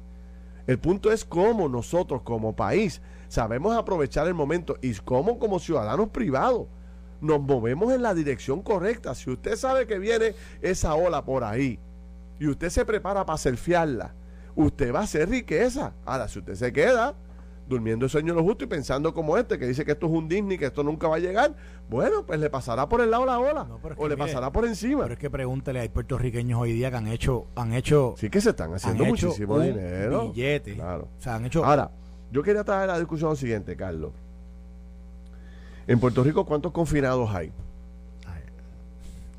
[0.68, 3.02] El punto es cómo nosotros como país
[3.32, 6.68] sabemos aprovechar el momento y cómo como ciudadanos privados
[7.22, 9.16] nos movemos en la dirección correcta.
[9.16, 11.80] Si usted sabe que viene esa ola por ahí
[12.40, 14.14] y usted se prepara para surfearla,
[14.54, 15.94] usted va a hacer riqueza.
[16.04, 17.16] Ahora, si usted se queda
[17.70, 20.28] durmiendo el sueño lo justo y pensando como este, que dice que esto es un
[20.28, 21.56] Disney, que esto nunca va a llegar,
[21.90, 23.66] bueno, pues le pasará por el lado la ola
[23.96, 25.04] o le pasará por encima.
[25.04, 28.14] Pero es que pregúntele, hay puertorriqueños hoy día que han hecho, han hecho...
[28.18, 30.34] Sí que se están haciendo muchísimo dinero.
[30.34, 30.76] Billete.
[30.76, 31.08] Claro.
[31.18, 31.64] O sea, han hecho...
[31.64, 31.92] Ahora,
[32.32, 34.12] yo quería traer la discusión lo siguiente, Carlos.
[35.88, 37.52] En Puerto Rico, ¿cuántos confinados hay?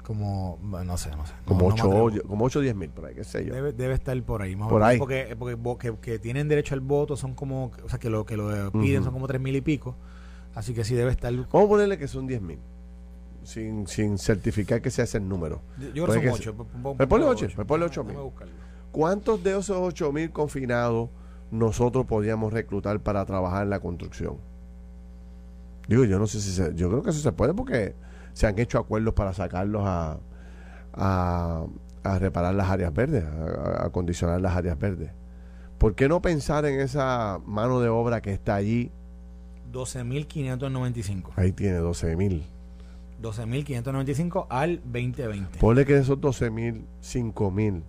[0.02, 1.32] Como, no sé, no sé.
[1.44, 1.82] Como 8
[2.26, 3.54] como ocho, 10 mil, por ahí, qué sé yo.
[3.54, 4.56] Debe, debe estar por ahí.
[4.56, 4.98] Más por ahí.
[4.98, 8.72] Porque, porque que, tienen derecho al voto son como, o sea, que lo que lo
[8.72, 9.94] piden son como 3 mil y pico.
[10.54, 11.32] Así que sí debe estar.
[11.32, 12.58] Vamos a ponerle que son 10 mil.
[13.44, 15.62] Sin, sin certificar que se hace el número.
[15.94, 16.94] Yo creo que son 8.
[16.98, 18.16] Me ponle 8, me ponle 8 mil.
[18.90, 21.10] ¿Cuántos de esos 8 mil confinados
[21.52, 24.38] nosotros podíamos reclutar para trabajar en la construcción?
[25.86, 27.94] Digo, yo no sé si se, yo creo que eso se puede porque
[28.32, 30.18] se han hecho acuerdos para sacarlos a,
[30.94, 31.66] a,
[32.18, 35.10] reparar las áreas verdes, a, acondicionar las áreas verdes.
[35.76, 38.90] ¿Por qué no pensar en esa mano de obra que está allí?
[39.72, 41.32] 12.595.
[41.36, 42.42] Ahí tiene 12.000.
[43.20, 45.58] 12.595 al 2020.
[45.58, 47.82] Ponle que esos 12.000, 5.000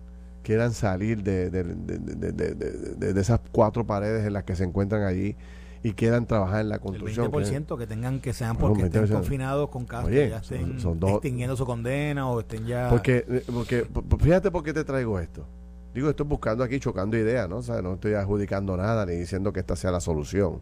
[0.44, 5.36] quieran salir de, de, de, de, esas cuatro paredes en las que se encuentran allí
[5.82, 7.26] y quiedan trabajar en la construcción.
[7.26, 11.56] El 20% que, tengan que sean porque estén confinados con casos que ya estén extinguiendo
[11.56, 12.88] su condena o estén ya...
[12.88, 13.86] Porque, eh, porque,
[14.20, 15.44] fíjate por qué te traigo esto.
[15.92, 17.58] Digo, estoy buscando aquí, chocando ideas, ¿no?
[17.58, 20.60] O sea, no estoy adjudicando nada ni diciendo que esta sea la solución.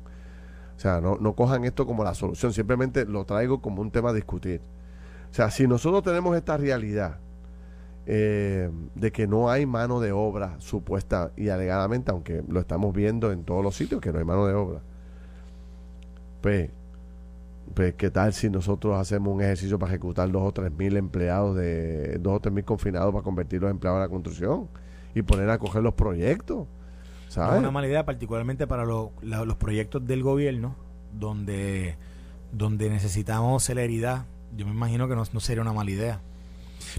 [0.76, 4.10] O sea, no, no cojan esto como la solución, simplemente lo traigo como un tema
[4.10, 4.60] a discutir.
[5.30, 7.18] O sea, si nosotros tenemos esta realidad
[8.06, 13.32] eh, de que no hay mano de obra supuesta y alegadamente, aunque lo estamos viendo
[13.32, 14.80] en todos los sitios, que no hay mano de obra,
[16.40, 16.70] pues,
[17.74, 21.56] pues, ¿qué tal si nosotros hacemos un ejercicio para ejecutar dos o tres mil empleados,
[21.56, 24.68] de dos o tres mil confinados para convertirlos en empleados en la construcción?
[25.14, 26.66] y poner a coger los proyectos.
[27.28, 27.54] ¿sabes?
[27.54, 30.76] Es una mala idea, particularmente para los proyectos del gobierno,
[31.12, 31.96] donde,
[32.52, 34.26] donde necesitamos celeridad.
[34.56, 36.20] Yo me imagino que no, no sería una mala idea.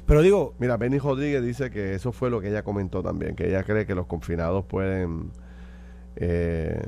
[0.06, 0.54] Pero digo.
[0.60, 3.86] Mira, Benny Rodríguez dice que eso fue lo que ella comentó también, que ella cree
[3.86, 5.32] que los confinados pueden.
[6.16, 6.82] Eh,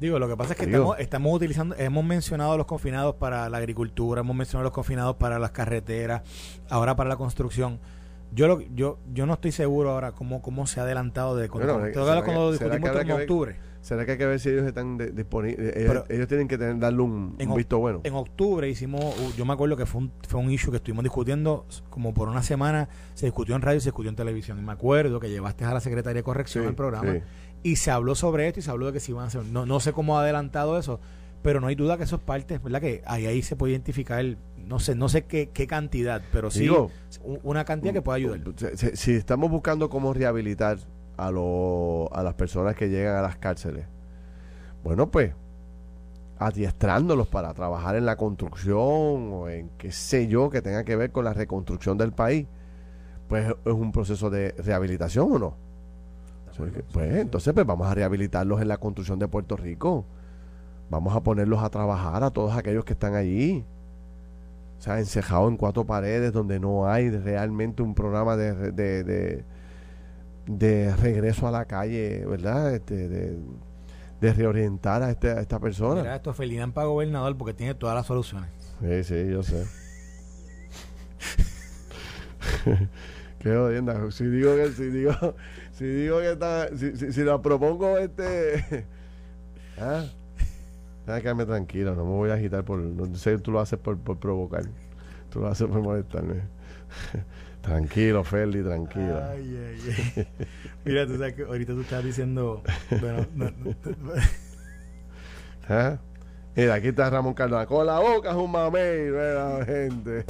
[0.00, 3.58] digo, lo que pasa es que estamos, estamos utilizando, hemos mencionado los confinados para la
[3.58, 6.22] agricultura, hemos mencionado los confinados para las carreteras,
[6.68, 7.80] ahora para la construcción.
[8.32, 11.78] Yo lo, yo yo no estoy seguro ahora cómo, cómo se ha adelantado de bueno,
[12.24, 13.56] cuando discutimos en octubre.
[13.84, 15.76] ¿Será que hay que ver si ellos están disponibles?
[15.76, 18.00] Ellos, tienen que tener, darle un, visto bueno.
[18.04, 21.66] En octubre hicimos, yo me acuerdo que fue un, fue un issue que estuvimos discutiendo
[21.90, 24.58] como por una semana, se discutió en radio y se discutió en televisión.
[24.58, 27.18] Y me acuerdo que llevaste a la Secretaría de Corrección al programa
[27.62, 29.44] y se habló sobre esto y se habló de que se iban a hacer.
[29.44, 30.98] No, no sé cómo ha adelantado eso,
[31.42, 32.80] pero no hay duda que eso es parte, ¿verdad?
[32.80, 36.50] Que ahí, ahí se puede identificar el, no sé, no sé qué, qué cantidad, pero
[36.50, 36.70] sí
[37.42, 38.40] una cantidad que pueda ayudar.
[38.94, 40.78] Si, estamos buscando cómo rehabilitar
[41.16, 43.86] a, a las personas que llegan a las cárceles.
[44.82, 45.32] Bueno, pues
[46.38, 51.12] adiestrándolos para trabajar en la construcción o en qué sé yo que tenga que ver
[51.12, 52.46] con la reconstrucción del país,
[53.28, 55.56] pues es un proceso de rehabilitación o no.
[56.92, 60.04] Pues entonces pues vamos a rehabilitarlos en la construcción de Puerto Rico.
[60.88, 63.64] Vamos a ponerlos a trabajar a todos aquellos que están allí.
[64.78, 69.44] O sea, encejados en cuatro paredes donde no hay realmente un programa de, de de
[70.46, 72.74] regreso a la calle, ¿verdad?
[72.74, 73.38] Este, de,
[74.20, 76.00] reorientar a, este, a esta persona.
[76.00, 78.48] Mira, esto Felidán para gobernador porque tiene todas las soluciones.
[78.80, 79.66] Sí, sí, yo sé.
[83.38, 84.10] Qué jodienda.
[84.10, 85.12] Si digo que, si digo,
[85.72, 88.86] si digo que está, si, si, la propongo este,
[89.78, 90.04] ¿ah?
[91.04, 93.98] Déjame quedarme tranquilo, no me voy a agitar por, no sé, tú lo haces por,
[93.98, 94.64] por provocar,
[95.30, 96.36] tú lo haces por molestarme.
[97.64, 99.22] Tranquilo, Feli, tranquilo.
[99.30, 100.26] Ay, ay, ay.
[100.84, 102.62] Mira, tú sabes que ahorita tú estás diciendo.
[103.00, 103.26] Bueno,
[105.68, 105.96] ¿Ah?
[106.56, 107.66] Mira, aquí está Ramón Cardona.
[107.66, 110.24] Con la boca es un mamey, la gente.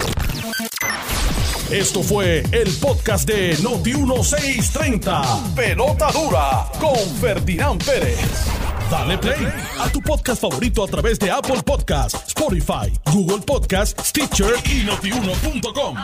[1.71, 5.55] Esto fue el podcast de Noti1630.
[5.55, 8.47] Pelota dura con Ferdinand Pérez.
[8.91, 9.49] Dale play
[9.81, 15.97] a tu podcast favorito a través de Apple Podcasts, Spotify, Google Podcasts, Stitcher y notiuno.com.